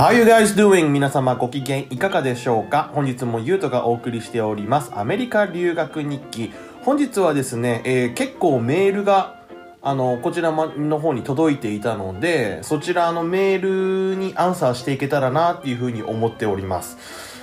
[0.00, 0.88] How you guys doing?
[0.88, 2.90] 皆様ご機嫌いかがでしょうか？
[2.94, 6.54] 本日もゆうとがお送りしておりますアメリカ留学日記。
[6.86, 9.42] 本日はですね、えー結構メールが
[9.82, 16.96] あの、こちらの方に届いていたので、そちらのメールにアンサーしていけたらなっていうふうに思っております。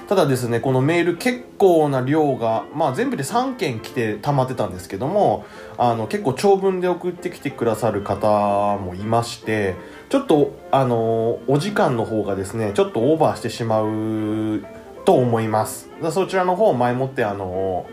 [0.08, 5.46] ただですね、このメール結構な量が、まあ全部で3件来て溜まってたんですけども、
[5.78, 9.76] あの、結構長文で送ってきてくださる方もいまして、
[10.10, 14.64] ちょっと、あの、お時間の方がですね、ちょっとオーバーしてしまう
[15.04, 15.90] と思います。
[16.12, 17.86] そちらの方前もって、あの、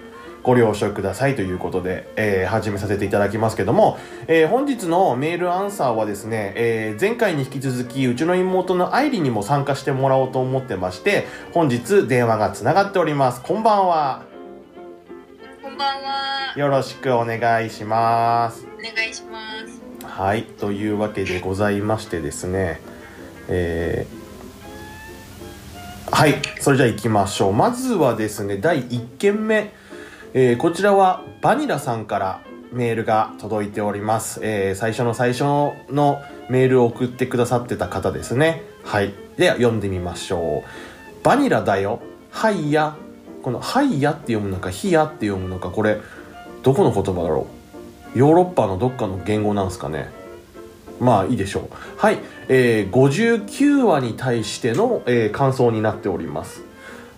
[0.44, 3.98] ご了承くださいということで、えー始めさせていただきますけども、
[4.28, 13.40] えー本日のメールアンサーはですね、えー前回に引き続き、うちの妹の愛理にも参加してもらおうと思ってまして、本日電話がつながっております。
[13.40, 14.22] こんばんは。
[15.62, 16.54] こんばんは。
[16.56, 18.66] よろしくお願いします。
[18.78, 19.82] お願いします。
[20.06, 22.82] はい、というわけでございましてですね、
[23.48, 24.24] えー
[26.12, 27.52] はい、それじゃあ行きましょう。
[27.52, 29.72] まずはですね、第1件目、
[30.36, 32.40] えーこちらはバニラさんから
[32.72, 34.40] メールが届いております。
[34.42, 38.62] えー最初の最初のメールを送ってくださってた方ですね。
[38.82, 39.14] はい。
[39.36, 41.24] では読んでみましょう。
[41.24, 42.00] バニラだよ。
[42.32, 42.96] はいや。
[43.42, 46.00] この、はいやって読むのか、ひやって読むのか、これ、
[46.62, 47.46] どこの言葉だろ
[48.16, 48.18] う？
[48.18, 50.08] ヨーロッパのどっかの言語なんですかね？
[50.98, 52.18] まあいいでしょうはい、
[52.48, 56.62] えー、59話に対しての、えー感想になっております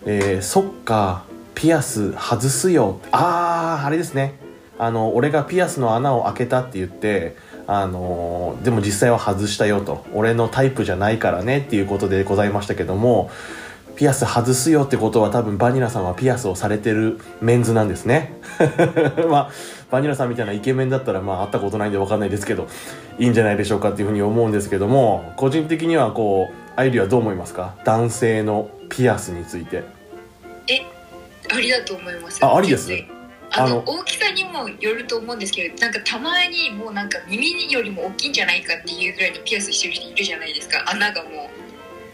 [0.05, 1.25] えー、そっか
[1.57, 2.99] ピアス外すよ。
[3.11, 4.35] あああれですね。
[4.77, 10.05] あの俺がピアスの穴を開けたって言ってあのでも実際は外したよと。
[10.13, 13.31] 俺のタイプじゃないからねっていうことでございましたけども
[13.95, 18.39] ピアス外すよってことは多分バニラさんはピアスをされてるメンズなんですね。
[19.27, 19.49] まあ
[19.89, 22.67] バニラさんみたいなイケメンだったらまあ会ったことないんで分かんないですけど
[23.17, 27.73] いいんじゃないでしょうかっていうふうに思うんですけども個人的にはこうアイリはどう思いますか？
[27.83, 29.83] 男性のピアスについて。
[30.69, 30.81] え、
[31.49, 32.43] ありだと思います。
[32.43, 32.91] あありです
[33.51, 40.83] あの大きさにもよると思うんですけどなんかたまにもうなんか耳よりも大きいんじゃないかっていうぐらいにピアスしてる人いるじゃないですか。
[40.87, 41.31] 穴がもう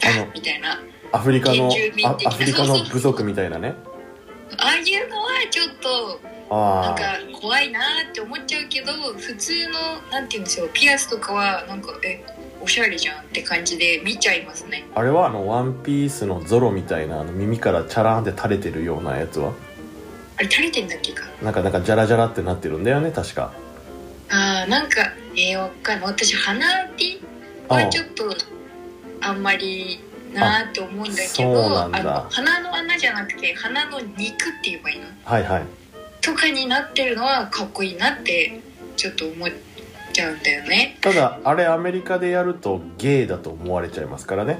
[0.05, 0.79] あのみたいな。
[1.11, 1.67] アフリカの
[2.25, 3.75] アフリカの部族みたいなね。
[4.57, 6.19] ああいうのはちょっと
[6.49, 7.79] なんあか怖いな
[8.09, 9.79] って思っちゃうけど普通の
[10.11, 12.23] なんて言うんですよピアスとかはなんかえ
[12.63, 14.85] おしゃれじゃんって感じで見ちゃいますね。
[14.95, 19.51] ああれはあのワンピースのゾロみたいなあの耳からチャラーンって垂れてるようなやつは？
[20.37, 21.25] あれ垂れてんだっけか。
[21.41, 23.53] なんかなんかジャラジャラってなってるんだよね確か。
[24.29, 26.07] あーなんかえー、わかんな。
[26.07, 27.21] い私鼻ピ
[27.67, 28.33] はちょっと
[29.19, 29.99] あんまり
[30.33, 34.17] なーって思うんだけどあの鼻の穴じゃなくて鼻の肉っ
[34.63, 35.05] て言えばいいの？
[35.25, 35.63] はいはい。
[36.21, 38.61] とかになってるのはかっこいいなって
[38.95, 39.49] ちょっと思っ
[40.13, 40.97] ちゃうんだよね。
[41.01, 44.59] ただあれアメリカでやるとゲイだと思われちゃいますからね。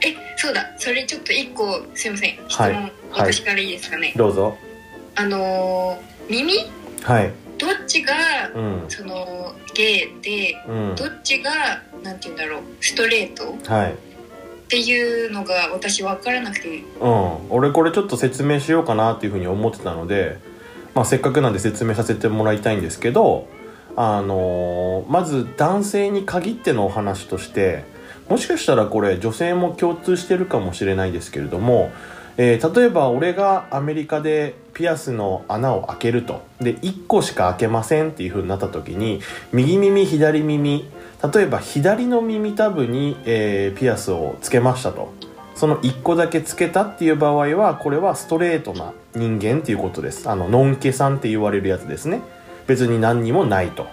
[0.00, 0.72] えそうだ。
[0.78, 2.38] それちょっと一個すいません。
[2.48, 2.72] 質はい。
[2.72, 4.56] 問、私からいいですかね、どうぞ。
[5.16, 6.52] あのー耳？
[7.02, 7.32] はい。
[7.58, 8.14] どっちが
[8.54, 8.84] うん。
[8.88, 10.94] そのゲイでうん。
[10.94, 11.50] どっちが
[12.02, 13.56] なんて言うんだろうストレート？
[13.70, 13.92] はい。
[13.92, 13.96] っ
[14.68, 16.68] ていうのが私分からなくて。
[17.00, 20.36] うん、俺これちょっと説明しようかなっていうふうに思ってたので、
[20.94, 23.48] まあ、せっかくなんで説明させてもらいたいんですけど、
[24.00, 27.82] あのまず男性に限ってのお話として
[28.28, 31.90] もしかしたらこれ女性も共通してるかもしれないですけれども、
[32.36, 36.42] えー例えば俺がアメリカでピアスの穴を開けると。
[36.60, 39.20] で1個しか開けませんっていうふうになった時に
[39.52, 40.88] 右耳左耳
[41.34, 45.12] 例えば左の耳たぶに、えーピアスをつけましたと。
[45.56, 50.30] その1個だけつけたっていう場合はこれはストレートな人間っていうことです。
[50.30, 52.20] あのノンケさんって言われるやつですね。
[52.68, 53.88] 別に何にもないと。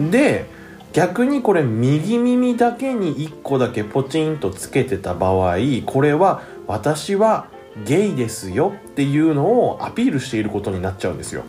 [0.00, 0.46] で
[0.92, 7.46] 逆にこれ右耳だけに1個だけポチンとつけてた場合これは私は
[7.84, 11.44] ゲイですよっていうのをアピールしていることになっちゃうんですよ。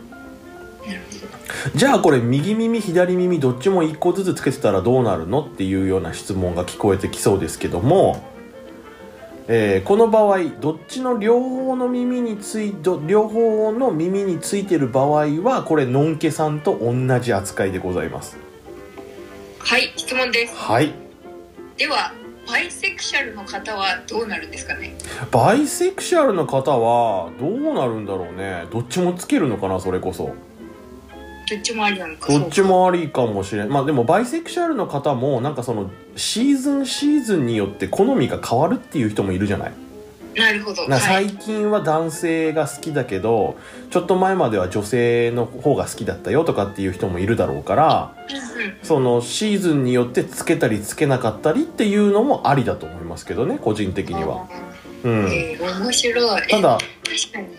[1.74, 8.31] じゃあこれ右耳左耳どっちも1個ずつつけてたらどうなるのっていうような質問が聞こえてきそうですけども、
[9.54, 18.38] えーこの場合どっちの両方の耳についど両方の耳についてる場合はこれのんけさんと同じ扱いでございます。
[19.58, 20.56] はい質問です。
[20.56, 20.94] はい。
[21.76, 22.14] では
[22.48, 24.94] バイセクシャルの方はどうなるんですかね？
[25.30, 28.64] バイセクシャルの方はどうなるんだろうね。
[28.70, 30.34] どっちもつけるのかなそれこそ
[31.54, 32.32] どっちもありなのか。
[32.32, 33.68] どっちもありかもしれん。
[33.68, 39.72] まあでもバイセクシャルの方もなんかそのシーズンシーズンによって好みが変わるっていう人もいるじゃない？
[40.34, 40.86] なるほど。
[40.98, 43.58] 最近は男性が好きだけど
[43.90, 48.38] ちょっと前までは女性の方が好きだったよとかっていう人もいるだろうからうんう
[48.68, 48.74] ん。
[48.82, 54.48] そのシーズンによってつけたりつけなかったりっていうのもありだと思いますけどね個人的には。
[55.04, 56.42] うん、えー、面白い。
[56.48, 56.78] ただ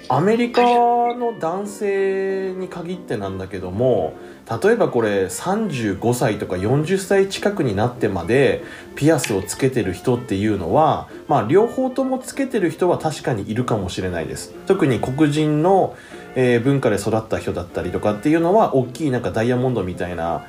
[0.09, 4.13] アメリカの男性に限ってなんだけども
[4.61, 8.63] 例えばこれ35歳とか40歳近くになってまで
[8.95, 14.53] ピアスをつけてる人っていうのはまあ両方ともつけてる人は確かにいるかもしれないです。
[14.65, 15.95] 特に黒人の、
[16.35, 20.45] えー文化で育った人だったりとかっていうのは大きいなんかダイヤモンドみたいな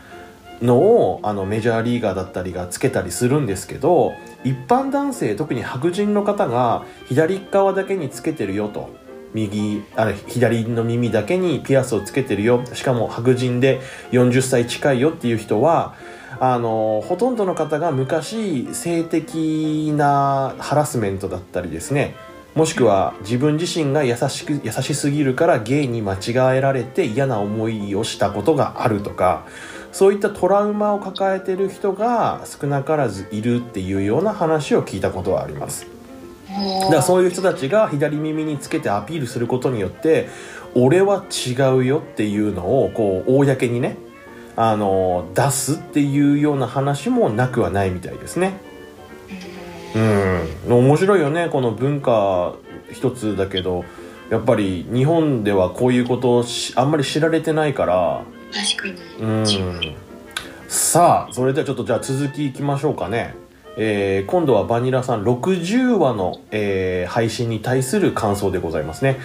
[0.62, 4.12] のをあのメジャーリーガーだったりがつけたりするんですけど
[4.44, 9.04] 一般男性特に白人の方が左側だけにつけてるよと。
[9.34, 12.64] 右あれ左の耳だけにピアスをつけてるよ。
[12.72, 13.80] しかも白人で
[14.12, 15.94] 40歳近いよっていう人は
[16.38, 22.14] あのほとんどの方が昔性的なハラスメントだったりですね。
[22.54, 29.44] もしくは自分自身が優しく優しすぎるからゲイに間違えられて嫌な思いをしたことがあるとか
[29.94, 35.86] そういったトラウマを抱えてる人が少なからずいるっていうような話を聞いたことはあります。
[36.48, 40.28] だからそういう人たちが左耳につけてアピールすることによって
[40.74, 43.96] 俺は違うよっていうのをこう公にね
[44.56, 48.58] あの出すっていうような話もなくはないみたいですね。
[50.66, 50.72] うん。
[50.72, 52.56] 面白いよねこの文化
[52.92, 53.84] 一つだけど。
[54.30, 58.22] やっぱり日本ではこういうことをしあんまり知られてないから
[58.54, 59.24] 確かに。
[59.24, 59.96] うん。
[60.68, 63.34] さあそれではちょっとじゃあ続きいきましょうかね。
[63.76, 69.18] えー今度はバニラさん60話の、えー配信に対する感想でございますね。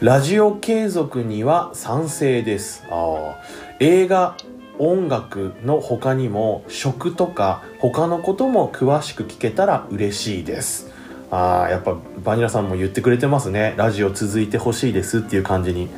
[0.00, 2.84] ラジオ継続には賛成です。
[2.90, 3.36] あ
[3.80, 4.36] 映画
[4.78, 10.90] 音楽の他にも食とか他のことも詳しく聞けたら嬉しいです。
[11.30, 13.74] あやっぱバニラさんも言ってくれてますね。
[13.76, 15.88] ラジオ続いてほしいですっていう感じに。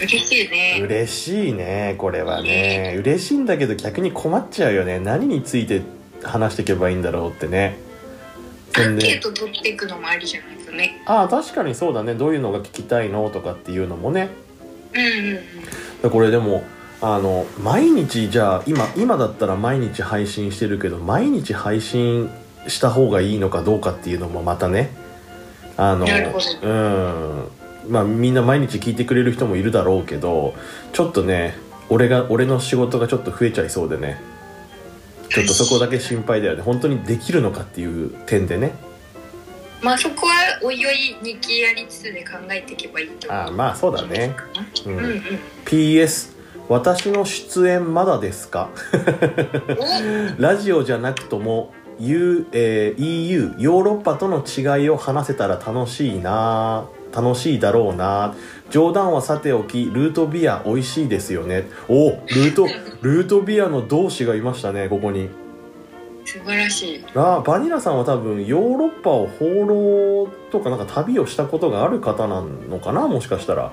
[0.00, 0.80] 嬉しいね。
[0.82, 2.96] 嬉しいねこれはね。
[2.98, 4.98] 嬉しいんだけど逆に困っちゃうよね。
[4.98, 5.82] 何について
[6.22, 7.76] 話していけばいいんだろうってね。
[8.74, 11.02] アンケート取っていくのもありじゃないですかね。
[11.06, 12.14] ああ確かにそうだね。
[12.14, 14.30] どういうのが聞きたいのとかっていうのもね。
[14.94, 15.38] うんうん
[16.04, 16.10] うん。
[16.10, 16.64] これでも
[17.00, 22.30] あの毎日じゃあ今今だったら毎日配信してるけど毎日配信
[22.68, 24.90] した方がいいのかどうかっていうのもまたね。
[25.76, 30.54] あのなるほうんまあみんな毎日聞いてくれる人もいるだろうけど
[30.92, 31.54] ちょっとね
[31.88, 34.20] 俺が俺の仕事がちょっと増えちゃいそうでね。
[35.28, 36.62] ちょっとそこだけ心配だよね。
[36.62, 38.72] 本当にできるのかっていう点でね。
[39.82, 40.32] まあそこは
[40.62, 43.40] おいおい日記やりつつで考えていけばいいと思う。
[43.40, 44.36] ああまあそうだね、
[44.86, 44.96] ううん。
[44.96, 45.22] んうん。
[45.64, 46.32] PS
[46.68, 48.68] 私の出演まだですか？
[50.38, 56.84] ラジオじゃなくとも U、えー EU ヨーロッパとの違いを話せたら楽しいな
[57.14, 58.34] 楽しいだろうな。
[58.70, 61.68] 冗談はさておきルートビア美味しいですよね。
[61.88, 62.66] おルート
[63.02, 65.28] ルートビアの同志がいましたねここに。
[66.24, 67.04] 素晴らしい。
[67.14, 73.70] あバニラさんは多分ヨーロッパを放浪とかなんか旅をしたことがある方なのかなもしかしたら。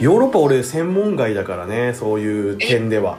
[0.00, 3.18] ヨーロッパ俺専門外だからねそういう点では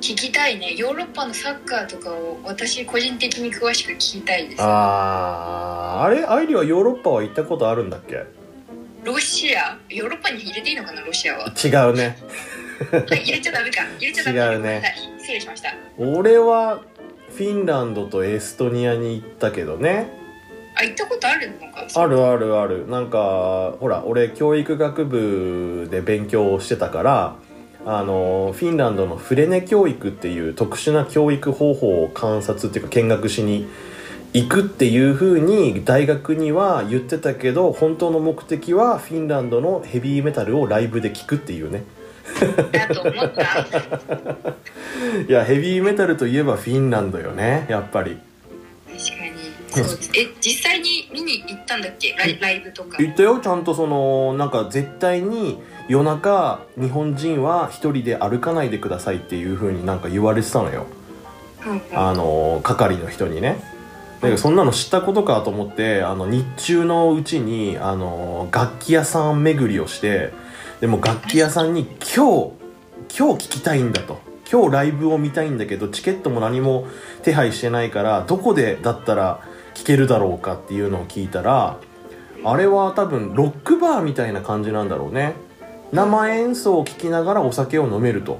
[0.00, 0.74] 聞きたいね。
[0.76, 4.62] ヨーロッパのサッカーとかを私個人的に詳しく聞きたいです。
[4.62, 6.04] あー。
[6.04, 6.24] あれ？
[6.24, 8.24] アイリはヨーロッパは行ったことあるんだっけ？
[9.04, 9.78] ロシア。
[9.88, 11.46] ヨーロッパに入れていいのかなロシアは。
[11.48, 12.16] 違うね。
[12.90, 13.82] はい入れちゃダメか。
[13.98, 14.74] 入れちゃダメ違うね。
[14.80, 14.94] はい。
[15.20, 15.74] 失礼しました。
[15.98, 16.80] 俺は
[17.28, 20.08] フィンランドとエストニアに行ったけどね。
[20.76, 21.86] あ行ったことあるのか？
[21.94, 22.88] あるあるある。
[22.88, 27.36] なんかほら俺教育学部で勉強をしてたから
[27.86, 33.66] あのフィンランドのフレネ教育っていう特殊な教育方法を観察っていうか見学しに
[34.32, 41.84] 行くっていう風に大学には言ってたけど本当の目的はフィンランドのヘビーメタルをライブで聴くっていうね。
[45.28, 48.18] いやヘビーメタルといえばフィンランドよねやっぱり
[49.78, 52.12] え実際に見に行ったんだっけ？
[52.18, 52.98] ライライブとか。
[52.98, 53.38] 言ったよ。
[53.38, 55.58] ちゃんとそのなんか絶対に
[55.88, 60.86] 夜中日本人は一人で歩かないでくださいっていう風になんか言われてたのよ。
[61.66, 63.62] うんうんあの係の人にね。
[64.20, 70.32] だけどそんなの知ったことかと思ってあの日中のうちにあの楽器屋さん巡りをして
[70.80, 72.52] でも楽器屋さんに今日
[73.18, 74.20] 今日聴きたいんだと。
[74.52, 76.88] 今日ライブを見たいんだけどチケットも何も
[77.22, 79.44] 手配してないからどこでだったら
[79.80, 81.78] 聴けるだろうかっていうのを聞いたら
[82.44, 85.34] あれは多分ロックバーみたいな感じなんだろうね。
[85.92, 88.38] 生演奏を聴きながらお酒を飲めると。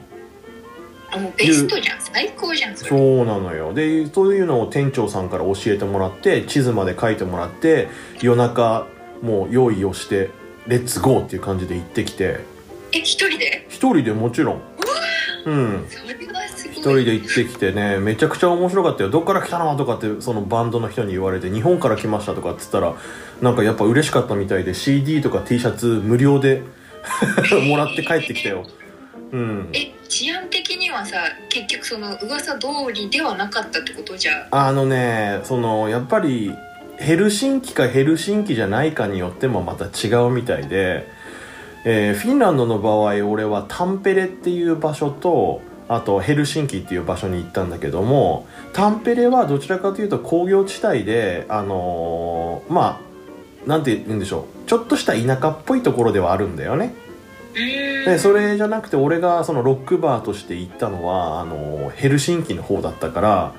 [1.12, 2.00] あもうベストじゃん。
[2.00, 2.90] 最高じゃんそれ。
[2.90, 3.72] そうなのよ。
[3.72, 7.88] でそういうのを店長さんから教えてもらって地図まで書いてもらって
[8.20, 8.86] 夜中
[9.22, 10.30] もう用意をして
[10.66, 12.40] レッツゴーっていう感じで行ってきて。
[12.92, 13.66] え一人で？
[13.68, 14.62] 一人でもちろん。
[15.46, 15.86] うん。
[15.88, 16.04] そ
[16.80, 19.10] 一人で行ってきてねめちゃくちゃ面白かったよ。
[19.10, 19.76] どっから来たの？
[19.76, 22.94] とかってそのバンドの人に言われて日本から来ましたとかっつったら
[23.42, 26.62] なんかやっぱ嬉しかったみたいで CD とか T シャツ無料で
[27.68, 28.64] もらって帰ってきたよ。
[29.32, 29.68] うん。
[29.72, 31.18] え治安的にはさ
[31.48, 36.52] 結局その噂通りではなかったってことじゃあのねそのやっぱり
[36.98, 41.06] ヘルシンキかヘルシンキじゃないかによってもまた違うみたいで、
[41.84, 56.94] えーフィンランドの場合俺はタンペレっていう場所とあとヘルシンキっていう場所に行ったんだけどもタンペレはどちらかというと工業地帯であのーまあなんて言うんでしょうちょっとした田舎っぽいところではあるんだよね。
[57.54, 63.52] でそれじゃなくて俺がそのロックバーとして行ったのはあのヘルシンキの方だったから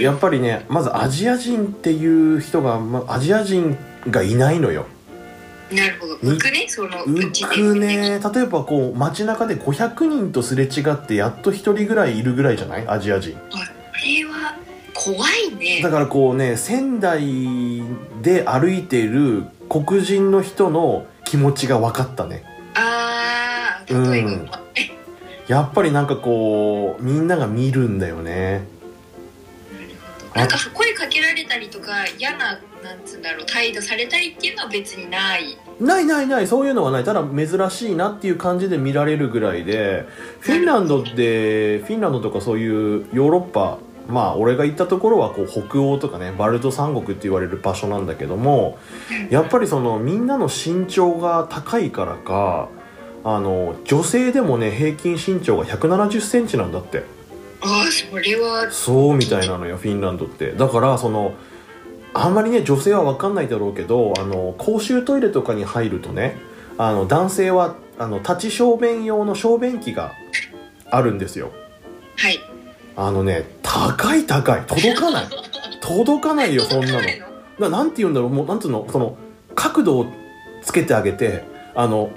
[0.00, 3.76] やっぱりねまずアジア人っていう人が、ま、アジア人
[4.08, 4.86] がいないのよ
[5.70, 6.16] なるほど。
[6.16, 6.66] 浮くね？
[6.68, 8.20] その浮くね。
[8.20, 12.84] 例えばこう街中で500人とすれ違ってやっと1人ぐらいいるぐらいじゃない？
[12.86, 13.36] アジア人。
[13.36, 13.58] あこ
[14.04, 14.56] れは
[14.94, 15.80] 怖いね。
[15.82, 17.82] だからこうね仙台
[18.22, 22.44] で歩いている黒人の人の気持ちが分かったね。
[22.74, 24.50] あー例えば、うん。
[25.48, 28.66] やっぱりなんかこうみんなが見るんだよね。
[30.34, 35.56] なんか声かけられたりとか嫌ななんつうんだろう態度されたりっていうのは別にない。
[35.80, 37.04] ないないないそういうのはない。
[37.04, 40.06] ただ珍しいなっていう感じで見られるぐらいで
[40.40, 43.78] フィンランドってフィンランドとかそういうヨーロッパ
[44.08, 48.78] まあ俺が行ったところはこう北欧とかねバルト三国って言われる場所なんだけども
[49.30, 52.68] やっぱりそのみんなの身長が高いからか
[53.24, 57.04] あの女性でもね平均身長が1 7 0センチなんだって。
[57.60, 58.70] ああそれは。
[58.70, 60.52] そうみたいなのよフィンランドって。
[60.52, 61.34] だからその
[62.18, 66.36] あんまりね女性は分かんないだろうけどあの公衆トイレとかに入るとね
[66.78, 70.12] あの男性はあの立ち小便用の小便器が
[70.90, 71.50] あるんですよ。
[72.16, 72.38] はい。
[72.96, 74.62] あのね高い高い。
[74.66, 75.26] 届かない。
[75.80, 77.00] 届かないよそんなの。
[77.58, 78.30] ななんて言うんだろう。
[78.30, 78.86] もうなんつうの？
[78.90, 79.16] その
[79.54, 80.06] 角度を
[80.62, 81.44] つけてあげて
[81.74, 82.10] あの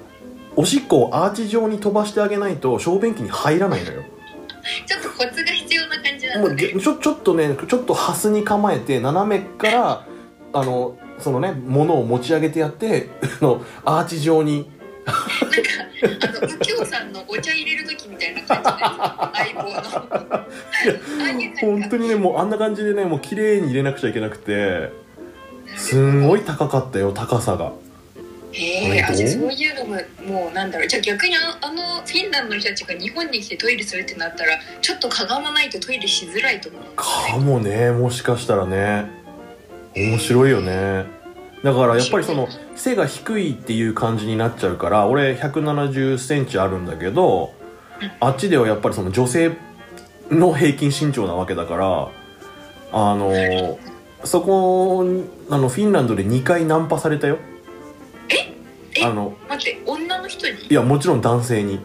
[0.56, 4.02] おしっこをアーチ状に飛ばしてあげないと小便器に入らないのよ。
[4.86, 5.49] ちょっとコツが
[6.38, 10.06] もうちょちょっとねちょっとハスに構えて斜めから
[10.52, 13.08] あのそのね物を持ち上げてやって
[13.40, 14.70] あのアーチ状に。
[15.00, 19.70] なんかあの右京さんのお茶入れる時みたいな感じで相棒
[21.68, 21.80] の。
[21.80, 24.92] 本当にねもうあんな感じでねもう綺麗に入れなくちゃいけなくて
[25.76, 27.72] すんごい高かったよ高さが
[28.52, 30.88] へえあじゃあそういうのももうなんだろう。
[30.88, 36.82] じゃあ逆にああのフィンランドの人たちが日本に来てトイレするってなったらちょっとかがまないとトイレしづらいと思う。
[36.96, 39.10] かもねもしかしたらね。
[39.94, 41.20] 面白いよね。
[41.62, 47.52] だからやっぱりその背が低いっていう感じになっちゃうから俺1 7 0センチあるんだけど
[48.18, 49.52] あっちではやっぱりその女性
[50.30, 52.08] の平均身長なわけだから
[52.92, 53.78] あの
[54.24, 55.04] そこ
[55.50, 57.38] あのフィンランドで2回ナンパされたよ
[58.30, 59.04] え？
[59.04, 60.66] あの待って女の人に？
[60.66, 61.80] いやもちろん男性に。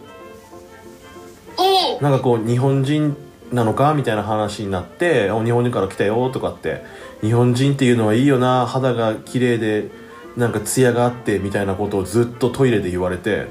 [1.58, 3.16] おおなんかこう日本人
[3.52, 3.94] なのか？
[3.94, 6.82] みたいな話になって「お日本人から来たよ」とかって
[7.22, 8.66] 「日本人っていうのはいいよな。
[8.66, 9.88] 肌が綺麗で
[10.36, 13.46] なんか艶があって」みたいなことをずっとトイレで言われて。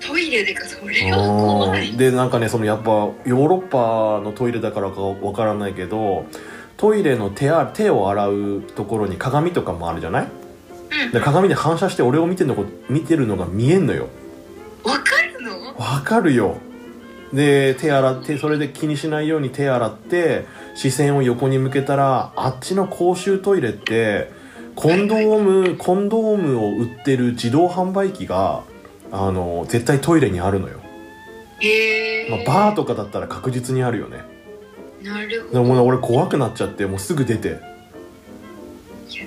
[0.00, 1.92] トイレでかそれは怖い。
[1.96, 6.26] でなんかねそのやっぱヨーロッパのトイレだからかわからないけど
[6.76, 10.24] トイレの手あ手を洗うところに鏡とかもあるじゃない？
[10.24, 10.41] うん
[11.12, 14.08] で鏡で反射して俺を見てるのこ見てるのが見えんのよ。
[14.84, 15.74] わかるの？
[15.76, 16.56] わかるよ。
[17.32, 20.44] で手洗ってそれで気にしないように手洗って
[20.74, 24.30] 視線を横に向けたらあっちの公衆トイレって
[24.74, 28.64] コンドームコンドームを売ってる自動販売機が
[29.10, 30.80] あの絶対トイレにあるのよ、
[31.60, 34.24] へえ、まあ、バーとかだったら確実にあるよね。
[35.02, 37.60] なるほでも俺怖くなっちゃってもうすぐ出て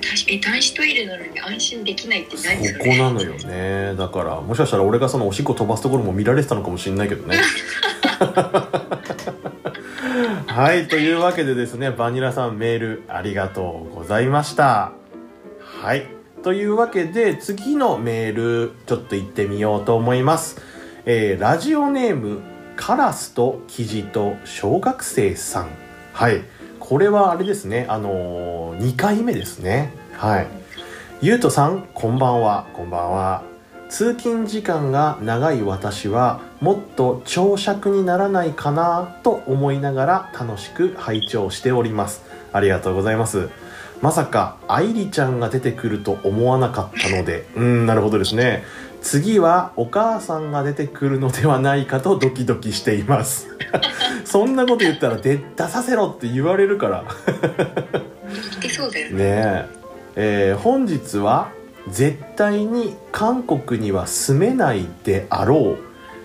[0.01, 2.85] 確かに男子トイレなのに安心できないってそ何それ？
[2.85, 3.95] こなのよね。
[3.95, 7.37] だからもしかしたら俺がそのおしっこ飛ばすところも見られてたのかもしれないけどね。
[10.47, 14.93] はいというわけでですねバニラさんメールありがとうございました。
[15.59, 16.07] はい
[16.43, 18.35] というわけで次のメー
[18.67, 20.61] ルちょっと行ってみようと思います。
[21.05, 22.41] えーラジオネーム
[22.75, 25.69] カラスとキジと小学生さん。
[26.13, 26.43] はい。
[26.87, 27.87] これはあれですね。
[27.89, 29.91] あのー、2回目ですね。
[30.13, 30.47] はい。
[31.19, 32.67] ゆうとさんこんばんは。
[32.73, 33.43] こんばんは。
[33.89, 42.23] 通勤時間が長い私はもっと長尺にならないかなと思いながら楽しく拝聴しております。
[42.53, 43.49] ありがとうございます。
[44.03, 47.47] まさか愛梨ちゃんが出てくると思わなかったので。
[47.55, 48.63] うんなるほどですね。
[49.01, 53.47] 次はお母さんが出てくるのではないかとドキドキしています。
[54.35, 57.05] そんなこと言ったら出出させろって言われるから。
[57.05, 59.15] 言ってそうだよね。
[59.15, 60.49] ねえ。
[60.49, 61.53] えー本日は
[61.87, 65.77] 絶対に韓国には住めないであろう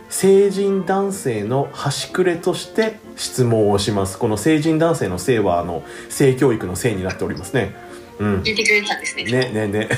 [0.08, 4.18] 成人男性の端くれとして質問をします。
[4.18, 7.76] この成人男性の性はあの性教育の性になっておりますね。
[8.18, 8.42] うん。
[8.42, 9.22] 聞いてくれたんですね。
[9.22, 9.88] ねねね、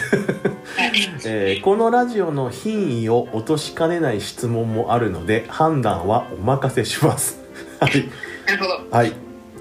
[0.77, 0.93] はい。
[1.25, 7.37] えーこのラジオの品位を落としかねない質問もあるので判断はお任せします。
[7.37, 7.42] はい
[7.87, 9.13] なるほどはい。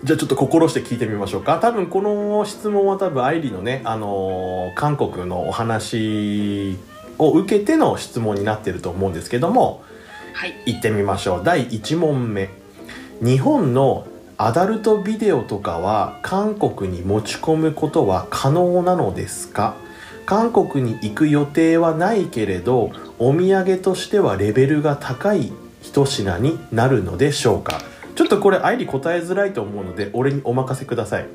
[0.03, 1.59] じゃあちょっと心して聞いてみましょうか。
[1.59, 6.77] 多分この質問は多分愛理のね、あのー韓国のお話
[7.19, 9.83] を受けての質問になってると思うんですけども、
[10.33, 11.43] はい行ってみましょう。
[11.43, 12.49] 第1問目。
[13.21, 19.75] 日本のアダルトビデオとかは韓国に持ち込むことは可能なのですか？
[20.25, 25.51] 韓国に行く予定はないけれどお土産としてはレベルが高い
[25.83, 27.81] 一品になるのでしょうか？
[28.15, 31.27] ちょっとこれ愛理答えづらいと思うので俺にお任せください。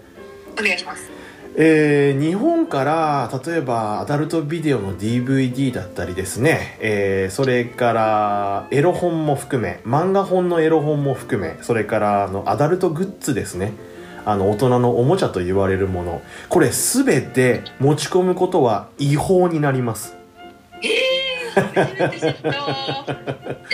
[0.59, 1.11] お願いします。
[1.59, 13.73] えー日本から例えばアダルトビデオの DVD だったりですね、えーそれからエロ本も含め漫画本のエロ本も含めそれからあのアダルトグッズですね。
[14.27, 16.21] あの大人のおもちゃと言われるもの。
[16.49, 20.16] これ全て持ち込むことは違法になります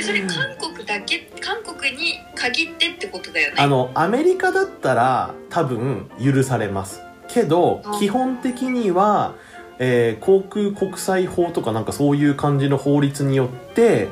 [0.01, 3.57] それ韓国だけ韓国に限ってってことだよね。
[3.59, 7.03] あのアメリカだったら多分許されます。
[7.29, 9.35] けどあ基本的には、
[9.79, 14.09] えー航空国際法とかなんかそういう感じの法律によって、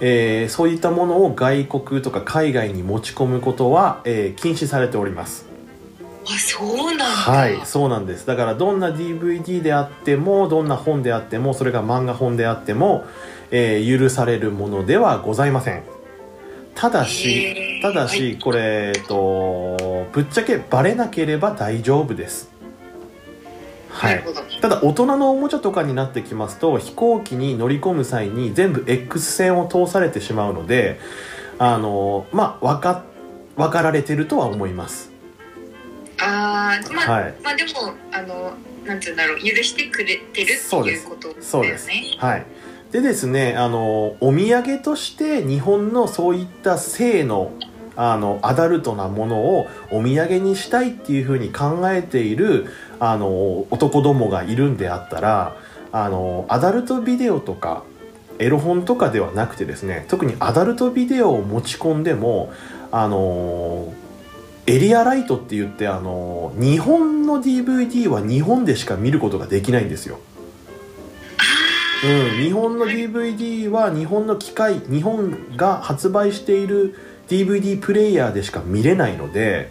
[0.00, 5.51] えーそういったものを外国とか海外に持ち込むことは、えー禁止されております
[6.24, 7.04] あそうなんだ。
[7.04, 8.26] はいそうなんです。
[8.26, 13.04] だからどんな DVD であってもどんな本であってもそれが漫画本であっても、
[13.50, 15.82] えー許されるものではございません。
[16.74, 22.50] ただしただし、これ、えっと、ぶっちゃけバレなければ大丈夫です。
[23.90, 24.24] はい。
[24.62, 31.00] ただ大人のおもちゃとかになってきますと飛行機に乗り込む際に全部 X 線を通されてしまうので
[31.58, 33.04] あのまあ分か
[33.56, 35.11] 分かられてるとは思います
[36.22, 37.34] あーまあ、はい。
[37.42, 37.70] まあでも
[38.12, 38.52] あの
[38.84, 41.04] なんて言うんだろう許してくれてるってそうです。
[41.04, 41.42] いうことだよね。
[41.42, 41.88] そうです。
[42.18, 42.46] はい。
[42.92, 47.52] でですねあのお土産として日本のそういった性の
[47.96, 52.66] あのアダルトなものをお土産にしたいっていうふうに考えている
[53.00, 55.56] あの男どもがいるんであったら
[55.92, 57.84] あのアダルトビデオとか
[58.38, 62.52] エロ本とかではなくてですね特にアダルトビデオを持ち込んでも
[62.90, 63.92] あの
[64.72, 70.18] エリアライトって言ってあの日本の DVD は日本でしか見ることができないんですよ。
[72.04, 76.96] うん、日本の DVD は日本の機械日本が発売している
[77.28, 79.70] DVD プレイヤーでしか見れないので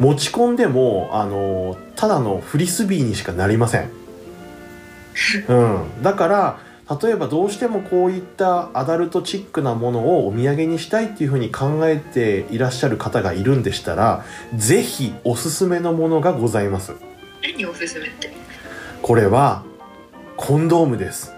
[0.00, 3.90] 持ち込んでもあのただのフリスビーにしかなりません、
[5.48, 6.58] うん、だから
[7.02, 14.24] 例えばどうしてもこういったアダルトチックなものをお土産にしたいっていうふうに考えていらっしゃる方がいるんでしたら
[14.56, 16.94] ぜひおすすめのものがございます。
[17.42, 18.32] 何おすすめって？
[19.02, 19.62] これは
[20.36, 21.32] コンドームです。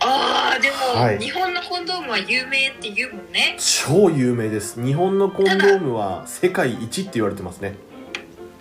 [0.00, 1.18] ああでも、はい。
[1.18, 3.56] 日本のコンドームは有名って言うもんね。
[3.58, 4.82] 超有名です。
[4.82, 7.76] 日本のコンドームは世界一って言われてますね。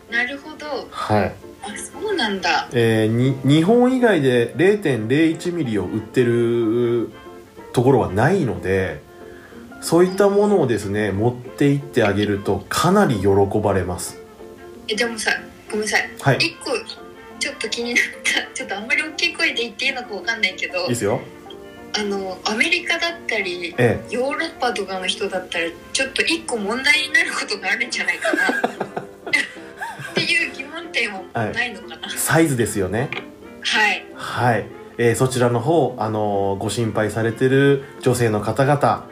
[0.09, 0.87] なるほど。
[0.91, 1.33] はい、
[1.63, 2.67] あそうなんだ。
[2.73, 7.09] えーに日本以外で0.01ミリを売ってる
[7.73, 9.01] ところはないので
[9.81, 13.27] そういったものをですね持って行ってあげるとかなり喜
[13.59, 14.19] ばれます。
[14.87, 15.31] えでもさ
[15.69, 16.09] ごめんなさい。
[16.19, 16.37] はい。
[16.37, 16.71] 一個
[17.39, 18.53] ちょっと気になった。
[18.53, 21.21] ちょっとあんまり大きい声で言っていいのかわかんないけどいいですよ。
[21.93, 23.99] あのアメリカだったりえ。
[24.09, 28.43] ヨーロッパとかの人だったらちょっと一個問題になることがあるんじゃないかな
[30.11, 31.21] っていう疑問点は
[31.53, 31.95] ないのかな？
[32.07, 33.09] えサイズですよね。
[33.61, 34.05] はい。
[34.15, 34.65] はい、
[34.97, 39.07] えーそちらの方、あのーご心配されてる女性の方々、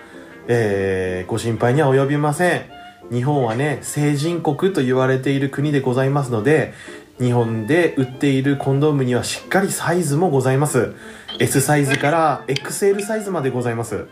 [0.47, 2.63] えーご心配には及びません。
[3.11, 6.73] 日本はね成人国と言われている国でございますので
[7.19, 10.93] 日本で売っているコンドームにはしっかりサイズもございます。
[11.39, 14.05] S サイズから XL サイズまでございます。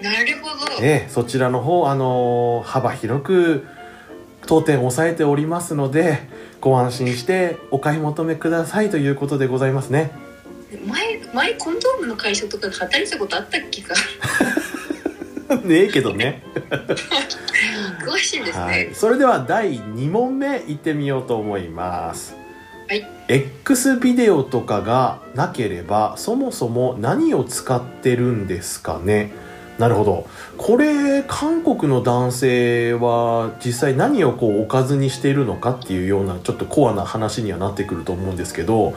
[0.00, 3.66] なるほど、ええそちらの方、あのー幅広く
[4.46, 6.20] 当店抑えておりますので
[6.60, 10.12] ご安心してお買い求めくださいということでございますね。
[10.86, 13.94] 前前コンドームの会社とかで働いたことあったっけか？
[15.64, 16.42] ねえけどね。
[18.04, 22.34] 詳しいですね、はい、それでは第2問目いってみようと思います。
[22.88, 23.06] はい。
[23.28, 29.30] X ビデオとかがなければそもそも何を使ってるんですかね？
[29.78, 30.26] なるほど。
[30.58, 38.94] これ韓国の男性は実際何をこうおかずにしているのかっていうようなちょっとコアな話にはなってくると思うんですけど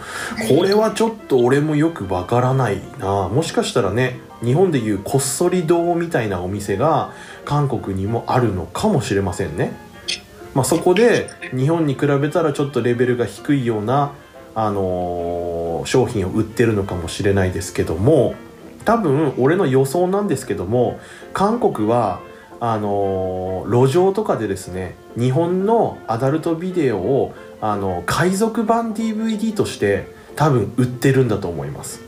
[0.48, 3.30] これはちょっと俺もよくわからないな。
[3.30, 7.14] もしかしたらね日本でいうこっそり堂みたいなお店が
[7.46, 9.74] 韓国にもあるのかもしれませんね。
[10.54, 14.14] まあ、そこで日本に比べたらちょっとレベルが低いような、
[14.56, 18.36] あのー、商品を売ってるのかもしれないですけども
[18.86, 21.00] 多分俺の予想なんですけども
[21.34, 22.22] 韓国は
[22.60, 32.02] あのー、路上とかでですね日本のアダルトビデオをあの海賊版 DVD として多分売ってるんだと思います。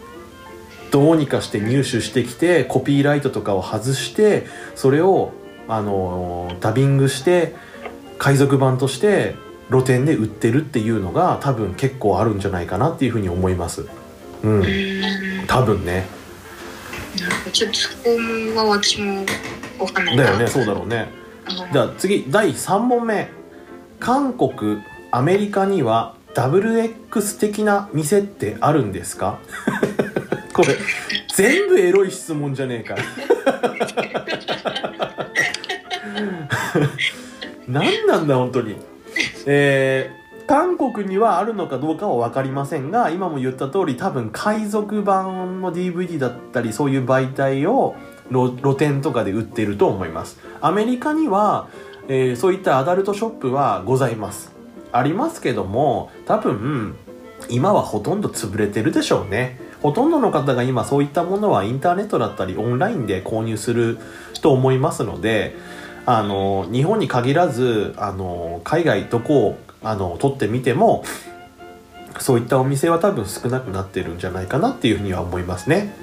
[0.89, 5.33] どうにかして入手してきてコピーライトとかを外してそれを
[5.67, 7.55] あのー、ダビングして
[8.17, 9.35] 海賊版として
[9.69, 13.85] 露店で売ってるっていうのが多分結構あるんじゃないかなっていうふうに思います。
[14.43, 14.63] うん。
[15.47, 16.05] 多分ね
[17.51, 18.09] ちょっとそこ
[18.55, 19.25] は私も
[19.79, 21.09] 分かんないだよねそうだろうね。
[21.71, 23.29] じゃあ次第3問目。
[23.99, 29.39] 韓国アメリカには WX 的な店ってあるんですか？
[30.53, 30.77] これ
[31.35, 32.95] 全部エロい質問じゃねえか。
[37.67, 38.75] 何なんだ本当に。
[39.45, 40.16] えー
[40.47, 47.95] 韓国にはあるのかどうかは分かりませんが今も言った通り多分海賊版の DVD だったりそういう媒体を
[48.31, 50.39] 露店とかで売ってると思います。
[50.61, 51.67] アメリカには、
[52.07, 54.53] えー、そういったアダルトショップはございます。
[54.93, 56.95] ありますけども多分
[57.49, 59.59] 今はほとんど潰れてるでしょうね。
[59.81, 63.99] ほとんどの方が今そういったものはインターネットだったりオンラインで購入する
[64.41, 65.55] と思いますので
[66.05, 71.03] あの日本に限らずあの海外どこをあの撮ってみても
[72.19, 75.93] そういったお店は多分少なくなってるんじゃないかなっていうふうには思いますね。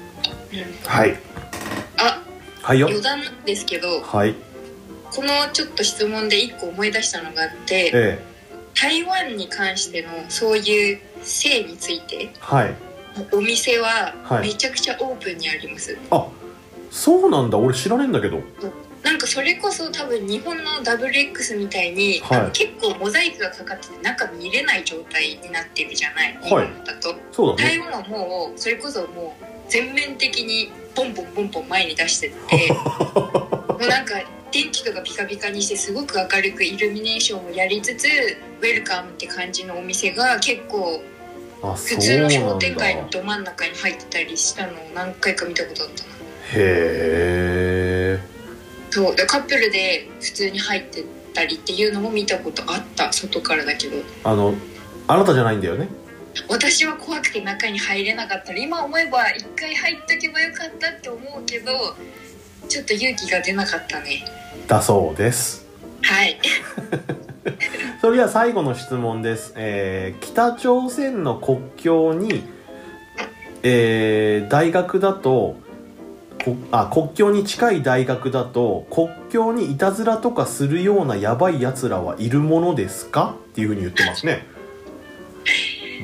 [0.53, 1.17] うん、はい。
[1.97, 2.21] あ
[2.61, 2.87] はいよ。
[2.87, 4.35] 余談なんですけど、はい、
[5.11, 8.19] このちょっと質問で一個思い出したのがあって、ええ、
[8.73, 12.75] 台湾に関してのそういう性について、はい、
[13.31, 15.93] お店はめちゃくちゃオープンにあります。
[15.93, 16.27] はい、あ
[16.91, 17.57] そうなんだ。
[17.57, 18.41] 俺知らねえんだけど。
[19.35, 27.13] それこそ多分日本の WX みたいに、はい、結構モザイクがかかってて中見れない状態になってるじゃない、日本だと。
[27.33, 34.13] そうだ、ね、台湾はもうそれこそもう全面的にポンポンポンポン前に出してって もうなんか
[34.53, 41.03] 電気とかピカピカにしてすごく明るくイルミネーションをやりつつウェルカムって感じのお店が結構
[41.75, 46.09] 普通の商店街のど真ん中に入ってたりしたのを何回か見たことあったな。
[46.11, 46.15] へ
[46.53, 47.74] え
[48.95, 51.03] そうでカップルで普通に入って
[51.33, 53.11] たりっていうのも見たことあった。
[53.11, 53.97] 外からだけど。
[54.23, 54.53] あの
[55.09, 55.89] あなたじゃないんだよね？
[56.47, 58.53] 私は怖くて中に入れなかった。
[58.53, 61.73] ら今思えば一回入っとけばよかったって思うけど
[62.69, 64.23] ちょっと勇気が出なかったね。
[64.65, 65.67] だそうです。
[66.01, 66.39] はい。
[67.99, 72.43] それでは最後の質問です、えー、北朝鮮の国境に、
[73.61, 75.57] えー、大学だと
[76.71, 83.35] あ国境に近い大学だと国境にいたずらとかするようなやばいやつらはいるものですか？
[83.51, 84.45] っていうふうに言ってますね。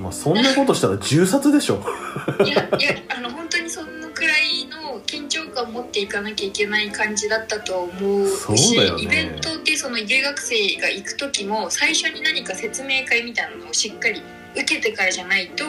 [0.02, 1.84] まあそんなことしたら銃殺でしょ。
[2.44, 14.22] いやいやあの本当にそのくらいの緊張感を持っていかなきゃいけない感じだったと思うし、ね、イベントってその留学生が行く時も最初に何か説明会みたいなのをしっかり
[14.54, 15.68] 受けてからじゃないとい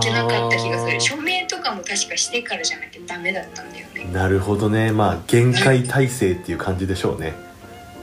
[0.00, 1.00] けなかった気がする。
[1.00, 4.04] 署名とかも確かしてからじゃなきゃダメだったんだよね。
[4.12, 4.92] なるほどね。
[4.92, 7.34] まあ限界体制っていう感じでしょうね。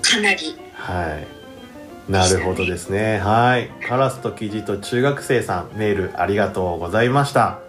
[0.01, 0.57] かなり。
[0.73, 2.11] はい。
[2.11, 3.19] なるほどですね。
[3.19, 3.69] はい。
[3.87, 7.59] カラスとキジと中学生さんメールありがとうございました。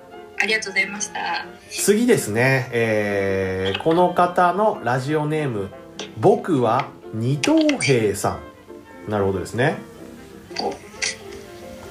[0.40, 1.46] ありがとうございました。
[1.70, 5.68] 次ですね、えー、この方のラジオネーム
[6.18, 8.38] 僕は二等兵さ
[9.06, 9.10] ん。
[9.10, 9.76] なるほどですね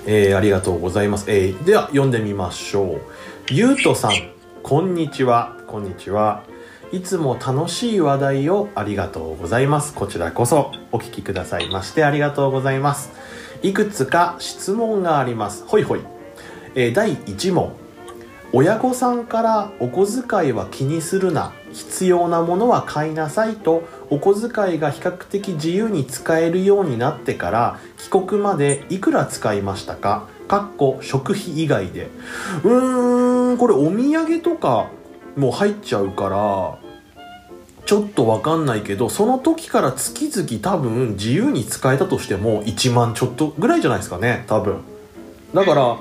[0.05, 1.25] えー、ありがとうございます。
[1.29, 3.01] えー、では、読んでみましょう。
[3.51, 4.11] ゆうとさん、
[4.63, 5.57] こんにちは。
[5.67, 6.43] こんにちは。
[6.91, 9.93] いつも楽しい話題をありがとうございます。
[9.93, 13.11] こちらこそお聞きくださいましてありがとうございます。
[13.63, 15.63] いくつか質問があります。
[15.65, 16.01] ほいほい。
[16.75, 17.71] えー、第1問。
[18.53, 30.27] 親御さんからお小遣いは気にするな必要なものは買いなさいとお小遣いが比較的自由に使えるようになってから帰国までいくら使いましたか？
[30.47, 32.09] かっこ食費以外で。
[32.63, 34.87] うーんこれお土産とか
[35.37, 36.77] もう入っちゃうから
[37.85, 44.81] ちょっとわかんないけどその時から月々多分自由に使えたとしても1万ちょっとぐらいじゃないですかね多分。
[45.53, 45.97] だから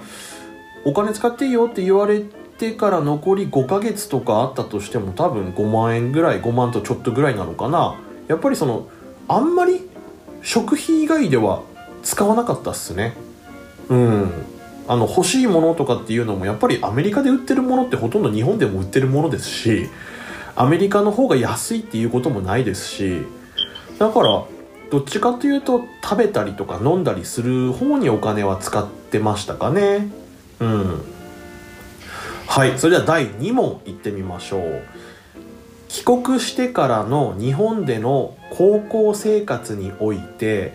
[0.85, 7.99] お金使っていいよって言われててから残り5ヶ月とかあったとしても多分5万円ぐらい5万とちょっとぐらいなのかな。
[8.29, 8.87] やっぱりその
[9.27, 9.88] あんまり
[10.42, 11.62] 食費以外では
[12.03, 13.14] 使わなかったっすね。
[13.88, 14.31] うん。
[14.88, 19.88] あの欲しいものとかっていうのもやっぱりアメリカで売ってるものってほとんど日本でも売ってるものですし
[20.57, 23.23] アメリカの方が安いっていうこともないですし
[24.01, 24.44] だから
[24.90, 30.11] どっちかというと食べたりとか飲んだりする方にお金は使ってましたかね。
[30.59, 31.19] うん。
[32.52, 32.76] はい。
[32.80, 34.82] それでは第2問いってみましょう。
[35.86, 40.74] 帰国してからの日本での高校生活において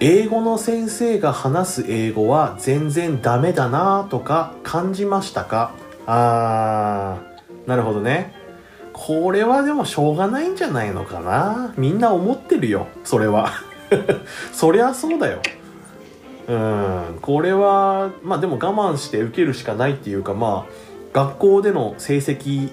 [0.00, 5.72] 英語の先生が話す英語は全然ダメだなとか感じましたか？
[6.06, 8.34] あーなるほどね。
[8.92, 11.72] これはでもしょうがないんじゃないのかな？
[11.78, 13.50] みんな思ってるよそれは。
[14.52, 15.40] そりゃそうだよ。
[16.48, 17.18] うん。
[17.22, 22.70] これはまあでも我慢して受けるしかないっていうかまあ学校での成績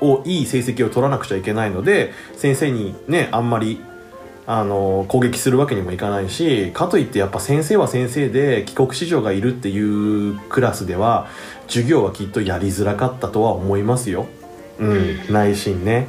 [0.00, 3.80] をいい成績を取らなくちゃいけないので先生にねあんまり
[4.46, 11.28] あの攻撃するわけにもいかないしかといってやっぱ先生は先生で帰国子女がいるっていうクラスでは
[11.66, 14.26] 授業はきっとやりづらかったとは思いますよ。
[14.78, 16.08] うん内心ね。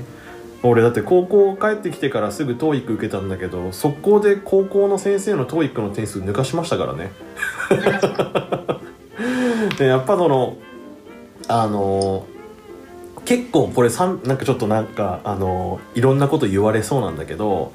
[0.63, 7.11] 俺だって高校帰ってきてからすぐ TOEIC 受けたんだけど速攻で高校の先生の TOEIC の点数抜かしましたからね。
[9.77, 10.57] でやっぱその
[11.47, 12.25] あの
[13.25, 17.73] 結構これさんなんかちょっとなんかあのいろんなこと言われそうなんだけど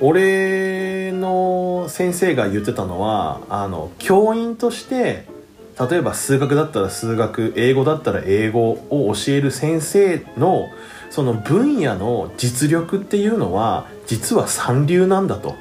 [0.00, 5.26] 俺の先生が言ってたのはあの教員として
[5.78, 10.68] 例えば数学だったら数学英語だったら英語を教える先生の
[11.10, 15.54] その分野の実力っていうのは実は三流なんだと。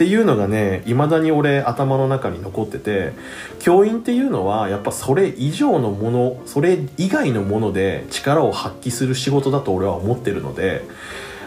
[0.00, 3.12] っていうのがねいまだに俺頭の中に残ってて
[3.58, 10.88] 教員っていうのはやっぱそれ以上のものそれ以外のもので力を発揮する仕事だと俺は思ってるので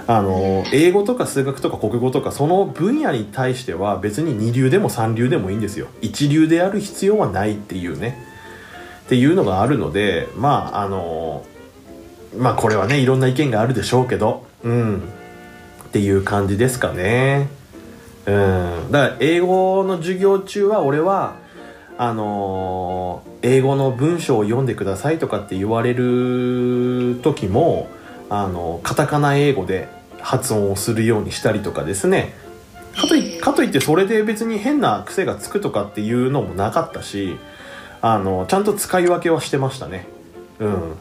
[0.06, 5.88] あの英語とか数学とか国語とかその分野に対しては別に二流でも三流でもいいんですよ。
[6.02, 8.24] 一流である必要はないっていうね。
[9.06, 11.44] っていうのがあるのでまああの
[12.38, 15.02] まあこれはねいろんな意見があるでしょうけどうん。
[15.86, 17.63] っていう感じですかね。
[18.26, 18.92] うん。
[18.92, 21.36] だから英語の授業中は俺は
[21.98, 27.88] あの英語の文章を読んでくださいとかって言われる時も
[28.30, 29.88] あのカタカナ英語で
[30.20, 32.34] 発音をするようにしたりとかですね。
[32.96, 37.38] かといかといってそれで別に変な癖がつくとかっていうのもなかったし
[38.02, 40.08] あのちゃんと使い分けはしてましたね。
[40.60, 40.96] うん。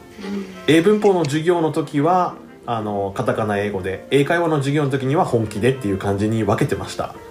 [0.67, 7.15] 英文法の授業の時はあのカタカナ英語で英会話の授業の時には本気でっていう感じに分けてました。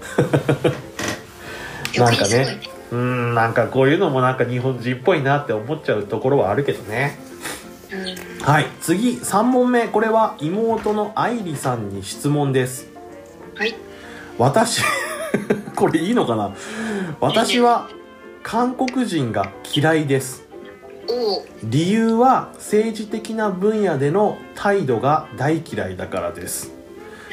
[1.97, 7.19] なんかねうんなんかこういうのもなんか日本人っぽいなって思っちゃうところはあるけどね。
[8.43, 9.89] はい次3問目。
[9.89, 12.89] これは妹の愛梨さんに質問です。
[13.55, 13.75] はい。
[14.39, 14.83] 私
[15.77, 16.51] これいいのかな？
[17.21, 17.89] 私は
[18.43, 20.41] 韓国人が嫌いです。
[20.41, 20.42] お
[21.65, 26.73] 理由は政治的な分野での態度が大嫌いだからです。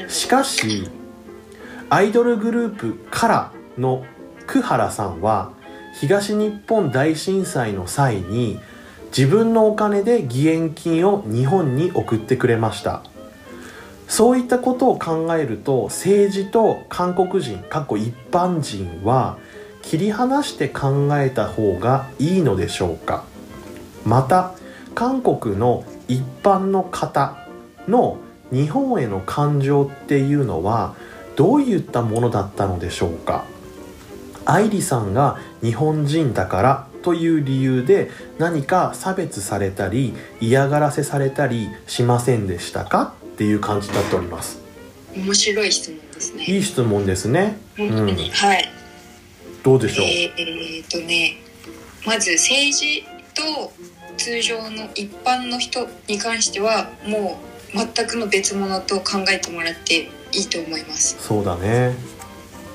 [0.07, 0.89] しかし
[1.89, 4.05] アイドルグループカラの
[4.47, 5.51] 久原さんは
[5.99, 8.59] 東日本大震災の際に
[9.07, 13.03] 自分のお金で義援金を日本に送ってくれました。
[14.07, 19.37] そういったことを考えると政治と韓国人過去一般人は
[19.81, 23.23] 切り離して考えた方がいいのでしょうか？
[24.09, 24.55] また
[24.95, 27.37] 韓国の一般の方
[27.87, 28.17] の
[28.51, 30.95] 日本への感情っていうのは
[31.35, 33.45] どういったものだったのでしょうか？
[34.45, 43.13] 愛梨さんが日本人だからという理由で何か差別されたり嫌がらせされたりしませんでしたか？
[43.33, 44.59] っていう感じになっております。
[45.15, 46.43] 面白い質問ですね。
[46.45, 47.57] いい質問ですね。
[47.77, 48.69] 本当に、はい。
[49.63, 51.37] どうでしょう、えーえーとね
[52.07, 53.71] まず政治と
[54.19, 57.39] 通常の一般の人に関してはも
[57.73, 61.17] う全くの別物と考えてもらっていいと思います。
[61.19, 61.95] そうだね。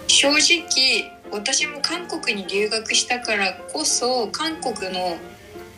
[0.07, 5.17] 正直私も韓国に留学したからこそ韓国の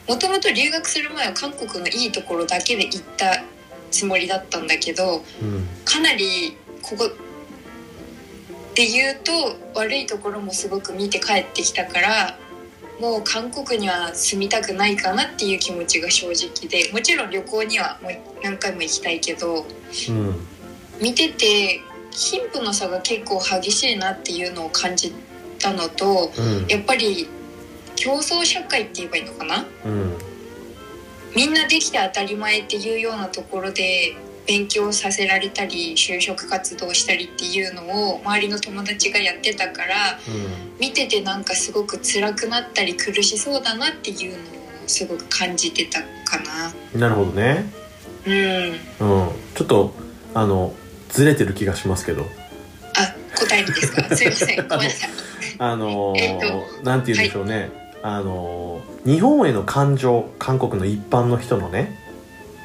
[0.09, 3.43] もともと留学する前は韓国のいいところだけで行った
[3.91, 5.67] つもりだったんだけどうん。
[5.85, 7.11] かなりここ
[8.77, 9.33] で言うと
[9.75, 12.39] 悪いところもすごく見て帰ってきたから
[13.01, 19.67] もう韓国には住みたくないかなっていう気持ちが正直でもちろん旅行にはもう何回も行きたいけど
[20.09, 20.47] うん
[21.01, 25.13] 見てて貧富の差が結構激しいなっていうのを感じ
[25.59, 26.67] たのとうん。
[26.69, 27.29] やっぱり
[27.97, 29.67] 競争社会って言えばいいのかな？
[29.85, 30.19] うん。
[31.35, 40.19] みんなできて当たり前っていうようなところで勉強させられたり就職活動したりっていうのを周りの友達がやってたから
[40.81, 44.41] 見ててなんかすごく辛くなったり苦しそうだなっていうのを
[44.87, 46.73] すごく感じてたかな。
[46.95, 47.67] うんなるほどね。
[48.27, 48.35] うん。
[48.35, 48.79] うん。
[49.55, 49.93] ちょっと
[50.35, 50.73] あの
[51.11, 52.27] ずれてる気がしますけど。
[52.95, 54.03] あ答えにですか？
[54.17, 54.69] すいません。
[54.69, 55.11] ごめんなさい。
[55.59, 57.71] あのーえっとなんて言うんでしょうね、
[58.03, 61.99] あのー日本への感情韓国の一般の人のね、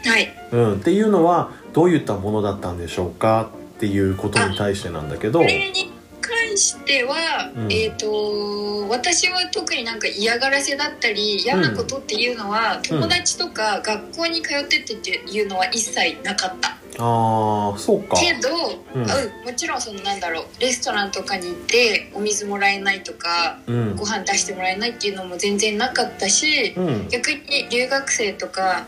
[0.05, 0.33] はい。
[0.51, 5.39] うん、っていうのはどういったものだったんでしょうかっていうことに対してなんだけど。
[5.39, 7.71] これに関しては、うん。
[7.71, 16.77] えっ、と私は特になんか嫌がらせだったり嫌なことっていうのは、友達とか学校に通ってってっていうのは一切なかった。
[16.99, 18.17] ああそうか。
[18.17, 18.49] けど、
[18.93, 19.01] うん。
[19.01, 19.07] うん
[19.45, 23.95] もちろんそのなんだろうレストランとかに行ってお水もらえないとかうん。
[23.95, 27.07] ご飯出してもらえないっていうのも全然なかったしうん。
[27.09, 28.85] 逆に留学生とか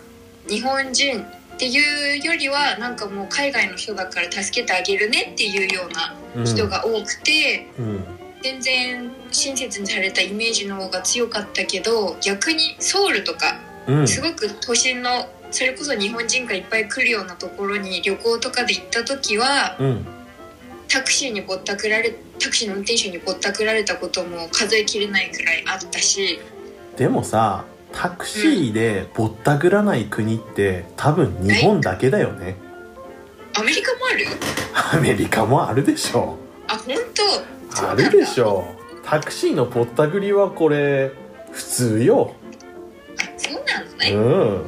[0.48, 1.26] 日本人
[1.64, 6.46] っていうよりはなんかもう海外の人だから助けてあげるねっていうようなうん。
[6.46, 8.04] 人が多くて、うん。
[8.42, 14.08] 全然親切にされたイメージの方が強かったけど逆にソウルとかうん。
[14.08, 20.06] すごく都心のそれこそ日本人がいっぱい来るようなところに旅行とかで行った時はうん。
[20.90, 26.42] タクシーにぼったくられタクシーの運転手にぼったくられたことも数えきれないくらいあったし。
[26.98, 27.64] でもさ
[27.94, 32.58] タクシーでぼったくらない国って多分日本だけだよね。
[33.56, 34.26] アメリカもある
[34.98, 36.96] アメリカもあるでしょあ本
[37.72, 37.88] 当？
[37.88, 38.66] あるでしょ
[39.06, 41.12] タクシーのぼったくりはこれ
[41.52, 42.36] 普通よ。
[43.20, 43.80] あそうな
[44.16, 44.62] のうね、ん。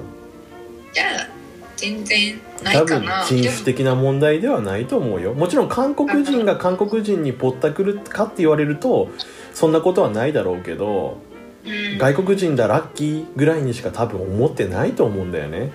[0.93, 1.27] じゃあ
[1.75, 5.33] 全然ない多分人種的な問題ではないと思うよ。
[5.33, 9.09] もちろん韓国人が韓国人にぼったくるかって言われると
[9.53, 11.17] そんなことはないだろうけど
[11.97, 15.71] 外国人だラッキーぐらいにしか多分思ってないと思うんだよね。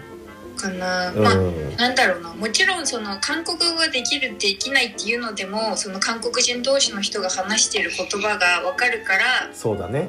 [0.57, 1.22] かな、うん。
[1.22, 1.35] まあ
[1.79, 2.33] なんだろうな。
[2.35, 10.09] もちろんその韓国語ができるできないっていうのでもその韓国人同士の人が話してる言葉がわかるからそうだね。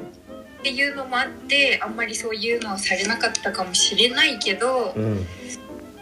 [0.60, 5.26] っていうのもあってあんまりそういうのはされなかったかもしれないけどうん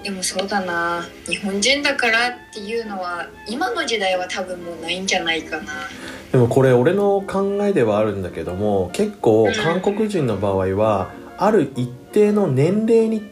[0.03, 1.07] でもそうだな。
[1.27, 5.73] 日本人だからっていうのは今の時代は多分もうないんじゃないかな。
[6.33, 13.23] でもこれ俺の考えではあるんだけども結構韓国人の場合はある一定の年齢に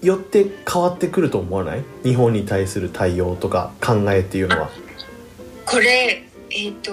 [0.00, 1.84] よって変わってくると思わない？
[2.04, 4.70] 日本に対する対応とか考えっていうのは。
[5.66, 6.27] これ
[6.66, 6.92] えっ、と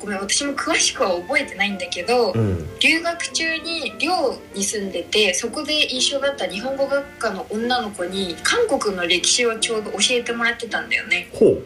[0.00, 2.78] ごめん私も詳しくは覚えてないんだけど、うん。
[2.80, 11.28] 留学中に寮に住んでてそこで一緒だった日本語学科の女の子に韓国の歴史をちょうど教えてもらってたんだよね。
[11.32, 11.62] ほう。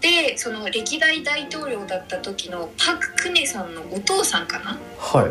[0.00, 4.78] でその歴代大統領だった時のパク・クネさんのお父さんかな？
[4.98, 5.30] はい。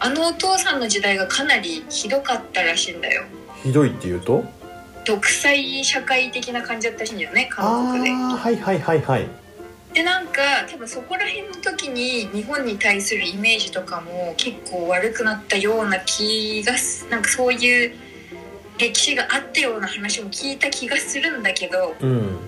[0.00, 3.24] あのお父さんの時代がかなりひどかったらしいんだよ。
[3.64, 4.44] ひどいっていうと？
[5.04, 8.10] 独裁社会的な感じだったらしいんだよねあ韓国で。
[8.10, 9.28] あはいはいはいはい
[9.98, 17.92] でなんか多分そこら辺の時に日本に対するイメージとかも結構悪くなったような気がすなんかそういう
[18.78, 22.38] 歴史があったような話も聞いた気がするんだけどうん。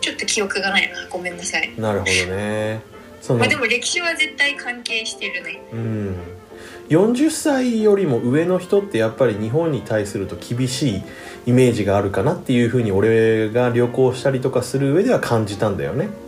[0.00, 1.08] ちょっと記憶がないな。
[1.08, 1.72] ごめんなさい。
[1.76, 2.80] なるほどね。
[3.30, 5.60] まあでも歴史は絶対関係してるね。
[5.72, 6.16] うん。
[6.88, 11.02] 40歳よりも上の人ってやっぱり日本に対すると厳しい
[11.46, 16.04] イメージがあるかなっていうふうに俺が旅行したりとかする上では感じたんだよね。
[16.04, 16.21] うん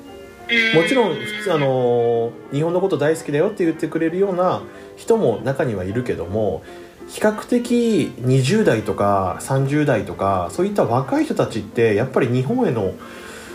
[0.75, 4.63] もちろんあの日本のこと大好きだよって言ってくれるような
[4.97, 6.63] 人も中にはいるけども
[7.09, 12.95] 比較的20代とか30代とかそういった若い人たちってやっぱり日本への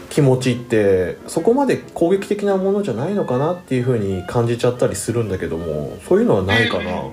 [0.09, 7.03] 気持ちってそこまで攻撃的なものじゃないのかなっていうふうに感じちゃったりするんだけどもそういうのはないかな。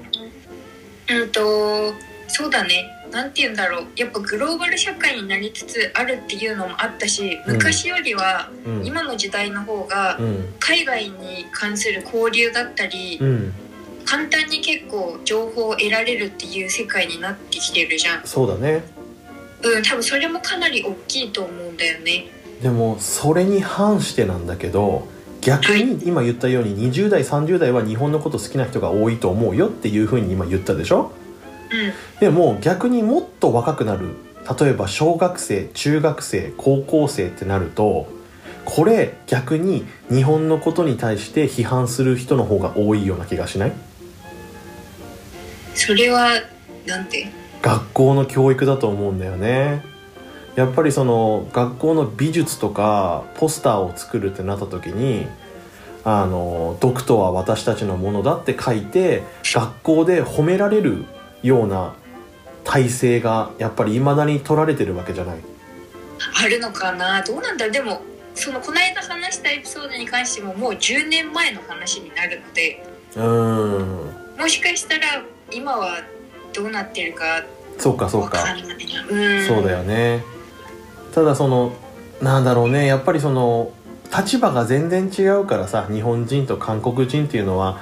[1.09, 1.41] うんと
[2.29, 3.87] そうだねなんて言うんだろう。
[3.97, 7.55] やっぱグローバル社会になりつつあるっていうのもあったしうん。
[7.55, 8.87] 昔よりはうん。
[8.87, 10.55] 今の時代の方がうん。
[10.61, 13.53] 海外に関する交流だったりうん。
[14.05, 18.23] 簡単に結構情報を得られるっていう世界になってきてるじゃん。
[18.25, 18.85] そうだね。
[19.63, 22.27] うん多分それもかなり大きいと思うんだよね。
[22.63, 25.09] でもそれに反してなんだけど
[25.41, 31.11] 逆に今言ったように20代30代は日本のこと好きな人が多いと思うよっていうふうに今言ったでしょ？
[31.21, 31.26] うん
[32.21, 34.11] でも逆にもっと若くなる。
[34.61, 38.07] 例えば小学生中学生高校生ってなると
[38.65, 43.73] これ逆に日本のことに対して批判する人の方が多いような気がしない？
[45.75, 46.31] それは
[46.87, 47.27] なんて？
[47.61, 49.85] 学校の教育だと思うんだよね。
[50.55, 55.27] やっぱりその学校の美術とかポスターを作るってなった時に
[56.05, 61.05] あの「毒とは私たちのものだ」って書いて学校で褒められる
[61.47, 61.95] ような
[62.65, 65.39] 体制がやっぱりいまだに取られてるわけじゃない。
[66.43, 67.23] あるのかな？
[67.23, 68.03] どうなんだでも
[68.35, 72.85] そのこの間話したエピソードに関してももう10年前の話になるので
[73.17, 74.39] うん。
[74.39, 75.23] もしかしたら
[75.53, 76.03] 今は
[76.53, 77.45] どうなってるか
[77.79, 78.39] そうかそうか。
[78.39, 79.07] わかんないな。
[79.09, 79.47] うん。
[79.47, 80.25] そうだよね。
[81.15, 81.73] ただその
[82.21, 82.87] なんだろうね。
[82.87, 83.73] やっぱりその
[84.17, 87.81] 立場が全然違うからさ日本人と韓国人っていうのは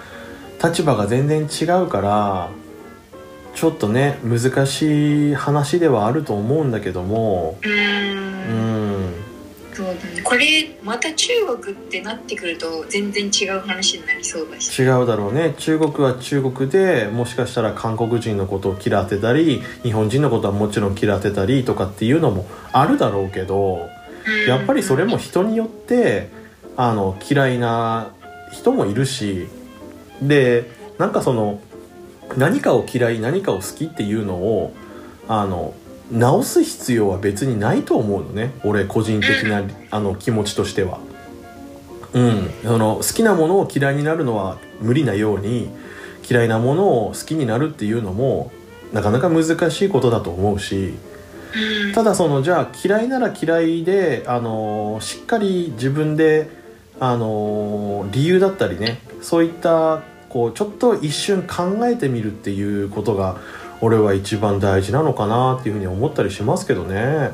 [0.62, 2.50] 立場が全然違うから
[3.54, 7.58] ちょっとね難しい話ではあると思うんだけども。
[7.62, 9.14] ううんん。
[9.72, 10.22] そうだね。
[10.22, 14.82] これまた中国ってなってくると全然違う話になりそうだし。
[14.82, 15.54] 違うだろうね。
[15.58, 23.88] 中国は中国でもしかしたら韓国人のことを嫌ってたり日本人のことはもちろん嫌ってたりとかっていうのもあるだろうけど
[24.26, 24.48] うん。
[24.48, 26.28] やっぱりそれも人によって
[26.76, 28.10] あの嫌いな
[28.52, 29.48] 人もいるし
[30.22, 31.60] でなんかその
[32.36, 34.74] 何かを嫌い何かを好きっていうのを
[35.28, 35.74] あの
[36.10, 41.00] 直す必要は別にないと思うのね俺個人的なあの気持ちとしては。
[42.12, 45.68] うん、その好きなものを嫌いになるのは無理なように
[46.30, 48.52] 嫌いなものを好きになるっていうのも
[48.92, 50.94] なかなか難しいことだと思うし。
[51.56, 56.48] うんただそのじゃあ嫌いなら嫌いで、あのーしっかり自分で、
[56.98, 60.02] あのー理由だったりねそういった
[60.34, 63.36] こうちょっと一瞬考えてみるっていうことが
[63.80, 67.30] 俺は一番大事なのかなっていうふうに思ったりしますけどね。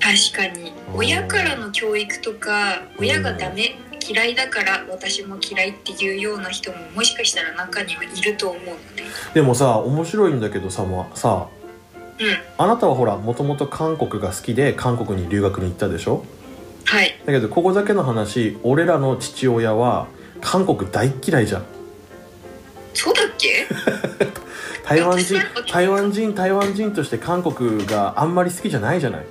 [0.00, 0.72] 確かに。
[0.92, 9.04] 親からの教育とか親がダメ嫌いだから私も嫌いっていうような人ももしかしたら中にはいると思うので。
[9.34, 11.46] でもさ面白いんだけどさまさ
[12.18, 12.26] うん。
[12.58, 16.24] あなたはほらもともと韓国が好きで韓国に留学に行ったでしょ？
[16.86, 17.20] はい。
[17.24, 20.08] だけどここだけの話俺らの父親は
[20.40, 21.64] 韓国大嫌いじゃん
[22.94, 23.66] そうだっけ？
[24.86, 29.24] 台湾人私台湾人台湾人として韓国があんまり好きじゃないじゃない？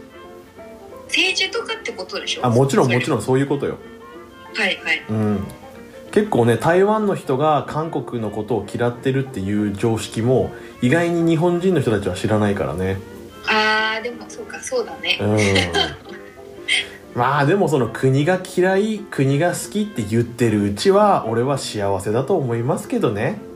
[1.07, 2.45] 政治とかってことでしょ？
[2.45, 3.77] あもちろんもちんろんそういうことよ。
[4.55, 5.03] はいはい。
[5.09, 5.43] うん。
[6.11, 10.51] 結構ね台湾の人が韓国のことを嫌ってるっていう常識も
[10.81, 12.97] 意外に日本人の人たちは知らないからね。
[13.47, 15.17] あーでもそうかそうだね。
[15.21, 15.37] うん。
[17.19, 23.39] まあでもその国が嫌い国が好きって言ってるうちは俺は幸せだと思いますけどね。
[23.45, 23.50] あ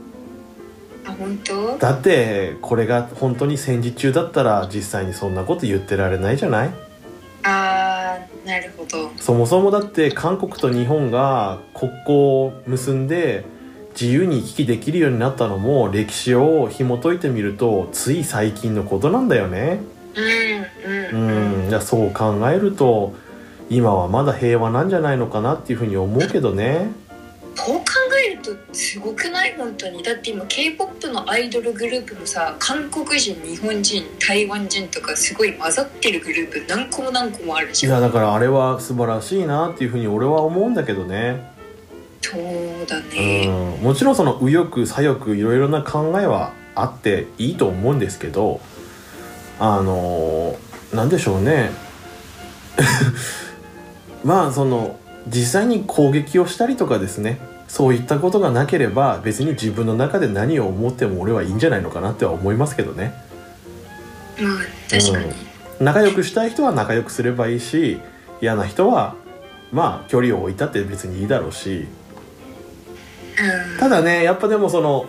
[1.12, 1.78] 本当？
[1.78, 6.70] だってこれが本当に戦時中だったら実際にそんなこと言ってられないじゃない？
[7.44, 13.46] あーなるほどそもそもだって韓国と日本が国交を結んで
[13.92, 19.80] 自由に行き来できるようになったのも歴史を紐解いてみるとつい最近のことなんだよね。
[20.16, 21.18] うんうう
[21.64, 23.14] んん、じゃあそう考えると
[23.70, 26.90] 今はまだ平和なんじゃないのかなっていうふうに思うけどね。
[27.58, 27.84] こう考
[28.26, 29.56] えるとすごくない？
[29.58, 30.02] 本当に。
[30.04, 37.94] だって今 k p o p のアイドルグループもさ韓国人日本人台湾人とかすごい混ざってるグループ何個も何個もあるいじゃん。
[37.94, 41.54] やだからあれは素晴らしいなっていうふうに俺は思うんだけどね。
[42.22, 42.42] そう
[42.88, 48.62] だうねん、もちろんその右翼左翼いろいろな考えはあっていいと思うんですけど
[49.60, 50.58] あの
[50.92, 51.70] なんでしょうね。
[54.26, 57.40] まあその実際に攻撃をしたりとかですね
[57.76, 63.14] そういったことがなければ別に自分の中で何を思っても俺はいいんじゃないのかなっては思いますけどね。
[64.40, 64.54] まあ
[64.90, 65.34] 確かに、
[65.82, 68.00] 仲良くしたい人は仲良くすればいいし
[68.40, 69.16] 嫌な人は
[69.74, 71.86] まあ距離を置いたって別にいいだろうし。
[73.74, 73.78] うん。
[73.78, 75.06] ただねやっぱでもその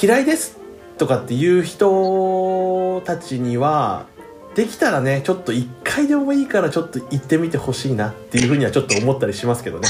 [0.00, 0.60] 嫌いです
[0.96, 4.06] とかっていう人たちには
[4.54, 9.88] できたらねちょっと一回でもいいからちょっと行ってみてほしいなっていうふうにはちょっと思ったりしますけどね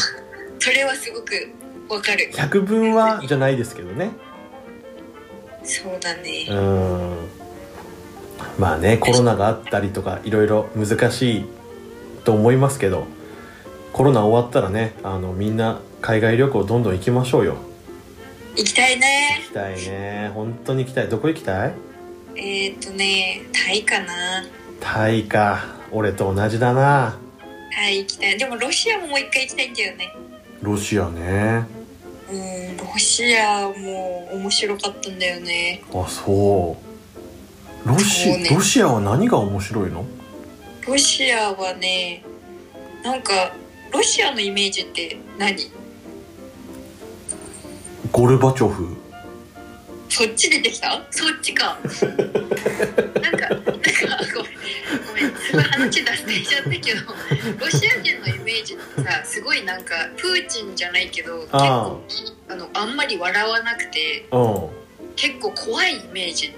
[0.66, 1.48] それはすごく
[1.88, 2.28] わかる。
[2.34, 4.10] 百分はじゃないですけどね。
[5.62, 7.16] そうだね、うん。
[8.58, 11.44] まあねコロナがあったりとかいろいろ難しい
[12.24, 13.06] と思いますけど
[13.92, 17.58] コロナ終わったらねあのみんな海外旅行どんどん行きましょうよ。
[18.56, 19.38] 行きたいね。
[19.42, 20.32] 行きたいね。
[20.34, 21.08] 本当に行きたい。
[21.08, 21.74] どこ行きたい？
[22.34, 24.44] えーっとねタイかな。
[24.80, 25.76] タイか。
[25.92, 27.20] 俺と同じだな。
[27.72, 28.36] タイ行きたい。
[28.36, 30.12] でもロシアももう一回行きたいんだよね
[30.62, 31.66] ロシアね。
[32.30, 35.82] うんロシアも面白かったんだよね。
[35.92, 36.76] あそ
[37.84, 37.88] う。
[37.88, 38.48] ロシそうね。
[38.50, 40.04] ロシアは何が面白いの？
[40.86, 42.24] ロシアはね
[43.04, 43.52] なんか
[43.92, 45.70] ロシアのイメージって何？
[48.12, 48.96] ゴルバチョフ
[50.08, 51.00] そっち出てきた？
[51.10, 51.78] そっちか。
[53.20, 53.82] なんかなんかごめん
[55.06, 57.00] ごめんすごい話脱線しちゃったけど
[57.58, 61.98] ロシア人のイメージってさすごいなんかプーチンじゃないけど結構あ
[62.48, 64.68] あのあんまり笑わなくてうん。
[65.16, 66.54] 結構怖いイメージだ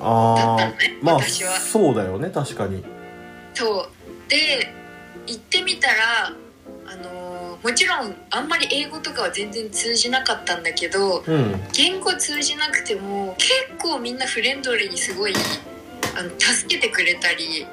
[0.00, 0.52] あ。
[0.52, 1.52] あったのねまあ私は。
[1.58, 2.84] そうだよね確かに。
[3.54, 3.88] そう。
[4.28, 4.72] で
[5.26, 6.32] 行ってみたら
[6.92, 7.30] あのー
[7.62, 11.60] もちろんあんまり英語とかは全然通じなかったんだけどうん。
[11.72, 15.34] 言語通じなくても結構みんなフレンドリーにすごい
[16.16, 17.66] あの助けてくれたり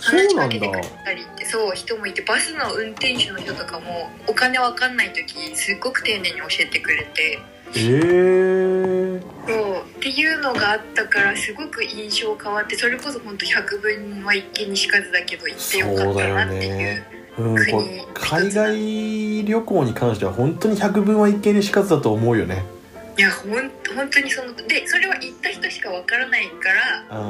[0.00, 7.38] 話しかけてくれたりってそう人もいてバスの運転手の人とかもお金わかんない時すっごく丁寧に教えてくれて。
[7.74, 17.04] えー、そうっていうのがあったからすごく印象変わってそれこそ本当100分は一見にしかずだけど行ってよかったなっていう。
[17.12, 22.64] そうん、こ国う海外旅行に関しては本当に百分は一見にしかずだと思うよね。
[23.16, 23.52] いやほん
[23.96, 26.68] 本当にそのでそれは行った人しかわからないか
[27.10, 27.28] らうん。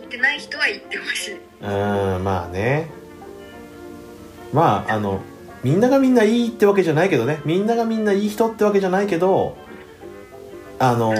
[0.00, 1.34] 行ってない人は行ってほしい。
[1.34, 1.38] う
[2.18, 2.90] んまあね。
[4.52, 5.20] まああの
[5.62, 7.40] みんながみんないいってわけじゃないけどね。
[7.44, 9.56] みんながみんないい人ってわけじゃないけど
[10.78, 11.14] あの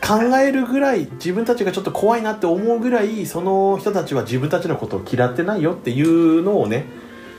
[0.00, 6.86] 考えるぐらい自分たちがちょっと怖いなって思うぐらいその人たちは自分たちのことを嫌ってないよっていうのをね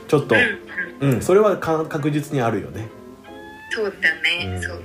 [0.08, 1.14] ちょっとうんうん。
[1.14, 2.88] うんそれはか確実にあるよね。
[3.70, 4.62] そうだね、うん。
[4.62, 4.84] そうね。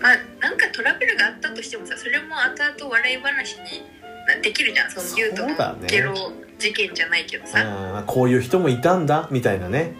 [0.00, 3.82] まあなんかトラブルがあったとしてもさそれも後々笑い話に
[4.28, 4.90] なできるじゃん。
[4.90, 5.54] そのユウトの
[5.86, 6.14] ゲロ
[6.58, 7.64] 事件じゃないけどさ、
[7.98, 9.94] うんこういう人もいたんだみたいなね。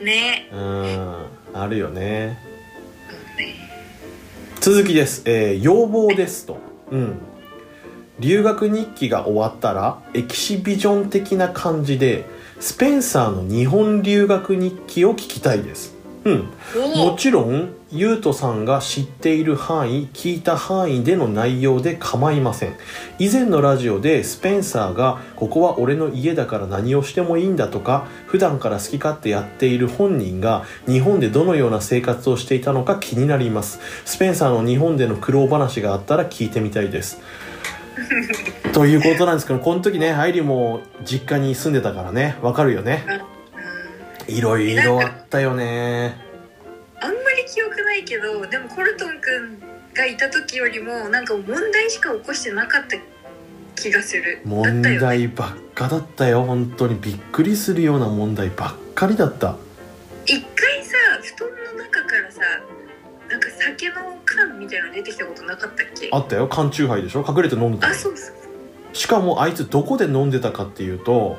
[0.00, 0.48] ね。
[0.52, 2.38] うんあるよね。
[3.08, 3.73] そうね
[4.64, 6.56] 続きです、えー要望ですと。
[6.90, 7.18] うん。
[8.18, 12.24] 留学日記が終わったらエキシビジョン的な感じで
[12.60, 15.94] スペンサーの日本留学日記を聞きたいです。
[16.24, 16.48] うん。
[16.94, 22.74] おもちろんゆうとさんが知っている範囲聞いた範囲での内容で構いません。
[23.20, 33.78] 以前のラジオでスペンサーが「ここは俺の家だから何をしてもいいんだ」とか普段から好き勝手やっている本人が日本でどのような生活をしていたのか気になります。
[34.04, 37.20] スペンサーの日本での苦労話があったら聞いてみたいです。
[38.74, 43.04] ということなんですけどこの時ね愛理も実家に住んでたからねわかるよね。
[44.28, 44.34] うん。
[44.34, 46.33] いろいろあったよね
[47.54, 49.62] 記憶ないけどでもコルトン君
[49.94, 52.96] がいた時よりもなんか問題しか起こしてなかった
[53.80, 54.40] 気がする。
[54.44, 56.98] 問題ばっかだったよ本当に。
[57.00, 59.56] びっくりするような問題ばっかりだった。
[60.26, 62.40] 一回さ布団の中からさ
[63.30, 63.94] なんか酒の
[64.24, 66.08] 缶みたいなの出てきたことなかったっけ？
[66.10, 66.48] あったよ。
[66.48, 67.24] 缶チューハイでしょ？
[67.28, 68.96] 隠れて飲んでたあそうそう。
[68.96, 71.38] しかもあいつどこで飲んでたかっていうと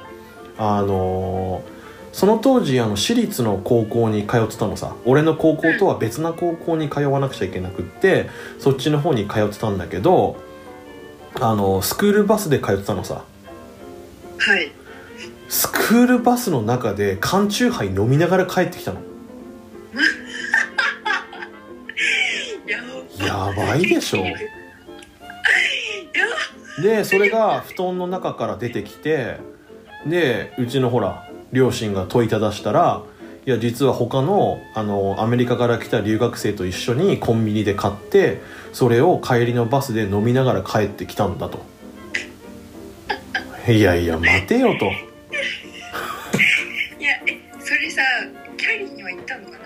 [0.57, 1.74] あのー
[2.15, 4.95] その当時あの私立の高校に通ってたのさ。
[5.03, 10.37] 俺の高校とは別な高校に通わなくちゃいけなくってそっちの方に通ってたんだけど
[11.41, 13.25] あのスクールバスで通ってたのさ。
[14.37, 14.71] はい。
[15.49, 19.01] スクールバスの中で缶チューハイ飲みながら帰ってきたの。
[22.65, 22.77] や
[23.27, 24.19] やばいでしょ。
[24.23, 24.37] や
[26.81, 29.35] でそれが布団の中から出てきて
[30.07, 31.25] でうちのほら
[31.55, 33.01] 両親が問いただしたら
[33.47, 38.41] いや実は他のあのアメリカから来た留学生と一緒にコンビニで買って
[38.73, 41.63] それを帰りのバスで飲みながら帰ってきたんだと。
[43.71, 44.85] いやいや待てよと。
[44.85, 48.01] いやえそれさ
[48.57, 49.57] キャリーには言ったのかな？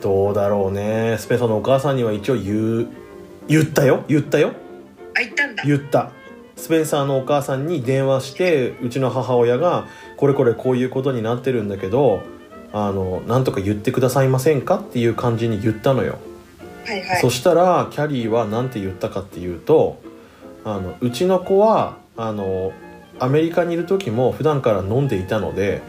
[0.00, 1.16] どうだろうね。
[1.18, 2.88] スペさんのお母さんには一応言う
[3.48, 4.04] 言ったよ？
[4.08, 4.52] 言ったよ？
[5.16, 5.62] あ言ったんだ。
[5.64, 6.10] 言った。
[6.56, 9.86] スペンサーのお母さんに電話してうちの母親が
[10.16, 12.22] これこれこういうことになってるんだけど
[12.72, 16.18] あのなんとか言ってくださいませんかっていう感じに言ったのよ、
[16.84, 17.20] はいはい。
[17.20, 20.00] そしたらキャリーは何て言ったかっていうと
[20.64, 22.72] あのうちの子はあの
[23.18, 25.80] アメリカにいる時も普段から飲んでいたので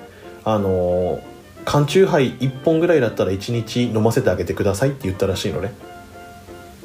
[0.46, 1.22] あの
[1.66, 5.74] 缶チューハイ1本ぐらいだったら1日飲ませてあげてくださいって言ったらしいのね。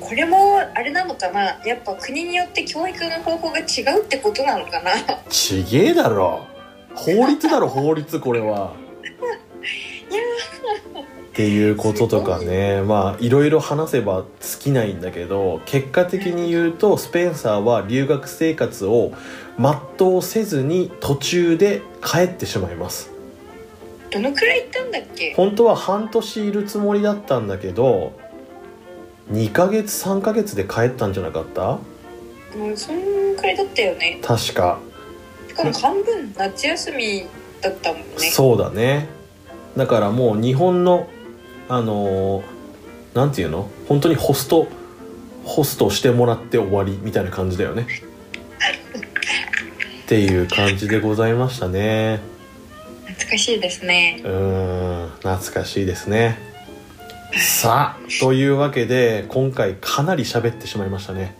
[0.01, 1.61] これもあれなのかな？
[1.65, 4.91] やっぱ国によって教育の方法が違うってことなのかな？
[5.29, 6.47] ちげえだろ
[6.95, 8.75] 法律だろ法律これは。
[11.31, 12.83] っていうこととかね。
[12.83, 19.13] まあいろいろ話せば尽きないんだけど結果的に言うとスペンサーは留学生活を
[19.59, 23.11] 全うせずに途中で帰ってしまいます。
[24.11, 25.33] どのくらい行ったんだっけ？
[25.35, 28.13] 本当は半年いるつもりだったんだけど
[29.31, 31.79] 2ヶ月3ヶ月で帰ったんじゃなかった？
[32.55, 34.19] うんそんくらいだったよね。
[34.23, 34.79] 確か
[35.53, 37.27] しかも半分夏休み
[37.61, 38.07] だったもんね。
[38.31, 39.09] そうだね。
[39.77, 41.09] だからもう日本の
[41.69, 42.45] あのー
[43.15, 43.69] なんていうの？
[43.89, 44.69] 本当にホスト
[45.45, 47.87] ホストしてもらって終わりみたいな感じだよね。
[50.05, 52.21] っていう感じでございましたね。
[53.07, 54.21] 懐かしいですね。
[54.25, 56.39] うーん懐かしいですね。
[57.39, 61.35] さあというわけで今回かなり喋ってしまいましたね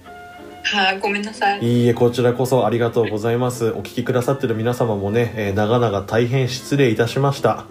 [0.65, 1.61] はあごめんなさい。
[1.61, 3.71] いいえこちらこそありがとうございます。
[3.71, 7.67] お聞きくださってる皆様もね、えー長々大変失礼いたしました。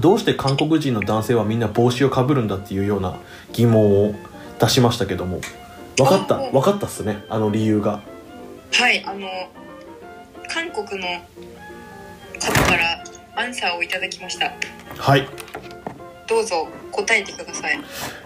[0.00, 3.16] どうして韓国人の男性はみんな帽子をかぶるんだっていうような
[3.52, 4.14] 疑問を
[4.58, 5.40] 出しましたけども
[5.96, 6.36] 分かった？
[6.36, 7.24] あ分かったっすね。
[7.28, 8.00] あの理由が。
[8.72, 9.26] はいあの
[10.48, 11.06] 韓国の
[12.36, 14.52] 方からアンサーをいただきました。
[14.98, 15.28] はい。
[16.26, 17.78] どうぞ答えてください。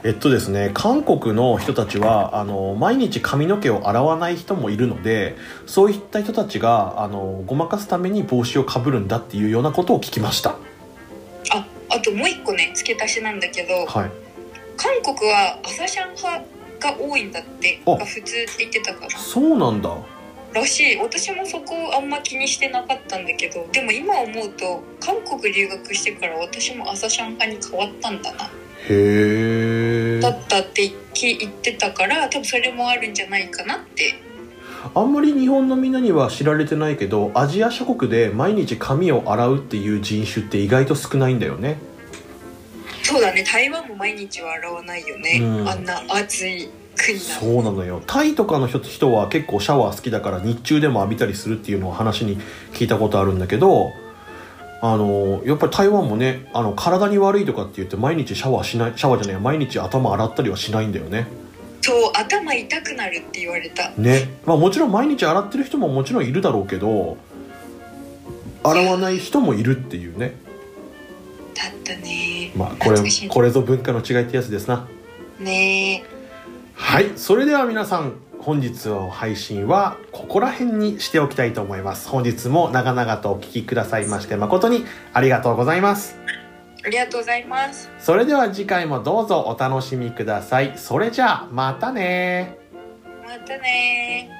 [0.04, 5.36] えっとですね韓国の人たちはあの毎日髪の毛を洗わない人もいるので
[5.66, 10.56] そういった人たちがあのごまかすために帽子をかぶるんだっていうようなことを聞きました。
[11.52, 14.10] ああともう一個ね付け足しなんだけどはい。
[14.76, 16.44] 韓国は朝シャン派
[16.80, 17.90] が多いんだってあ。
[17.90, 19.10] が普通って言ってたから。
[19.10, 19.94] そうなんだ
[20.52, 20.96] らしい。
[20.96, 28.44] 私もそこあんま気にしてなかったんだけどでも今思うと韓国留学してから私も朝シャン派に変わったんだな。
[28.44, 28.48] へ
[28.88, 34.14] えだったって聞言ってたから多分それもあるんじゃないかなって。
[34.94, 41.76] あんまり日本のみんなには知られてないけどアジア諸国で毎日髪を洗うっていう人種って意外と少ないんだよね。
[43.02, 43.44] そうだね。
[43.44, 45.68] 台湾も毎日は洗わないよね、うん。
[45.68, 48.02] あんな暑いそうなのよ。
[48.06, 52.38] タイとかの人人は結構シャワー好きだから日中でも浴びたりするっていうのを話に
[52.72, 53.92] 聞いたことあるんだけど
[54.82, 61.26] あのやっぱり台湾もねあの体に悪いとかって言って毎日シャワーしないシャワーじゃない毎日頭洗ったりはしないんだよね。
[61.82, 63.90] そう頭痛くなるって言われた。
[63.92, 64.28] ね。
[64.44, 67.16] まあもちろん毎日洗ってる人ももちろんいるだろうけど
[68.62, 70.34] 洗わない人もいるっていうね。
[71.54, 72.52] だったね。
[72.54, 74.86] まあこれこれぞ文化の違いってやつですな。
[75.38, 76.04] ね
[76.80, 82.08] はいそれでは皆さん本日の配信はここら辺にしておきたいと思います。
[82.08, 86.16] 本日も長々とお聞きくださいまして誠にありがとうございます。
[86.84, 87.90] ありがとうございます。
[88.00, 90.72] それでは次回もどうぞお楽しみください。
[90.76, 92.58] それじゃあまたね
[93.24, 94.39] またね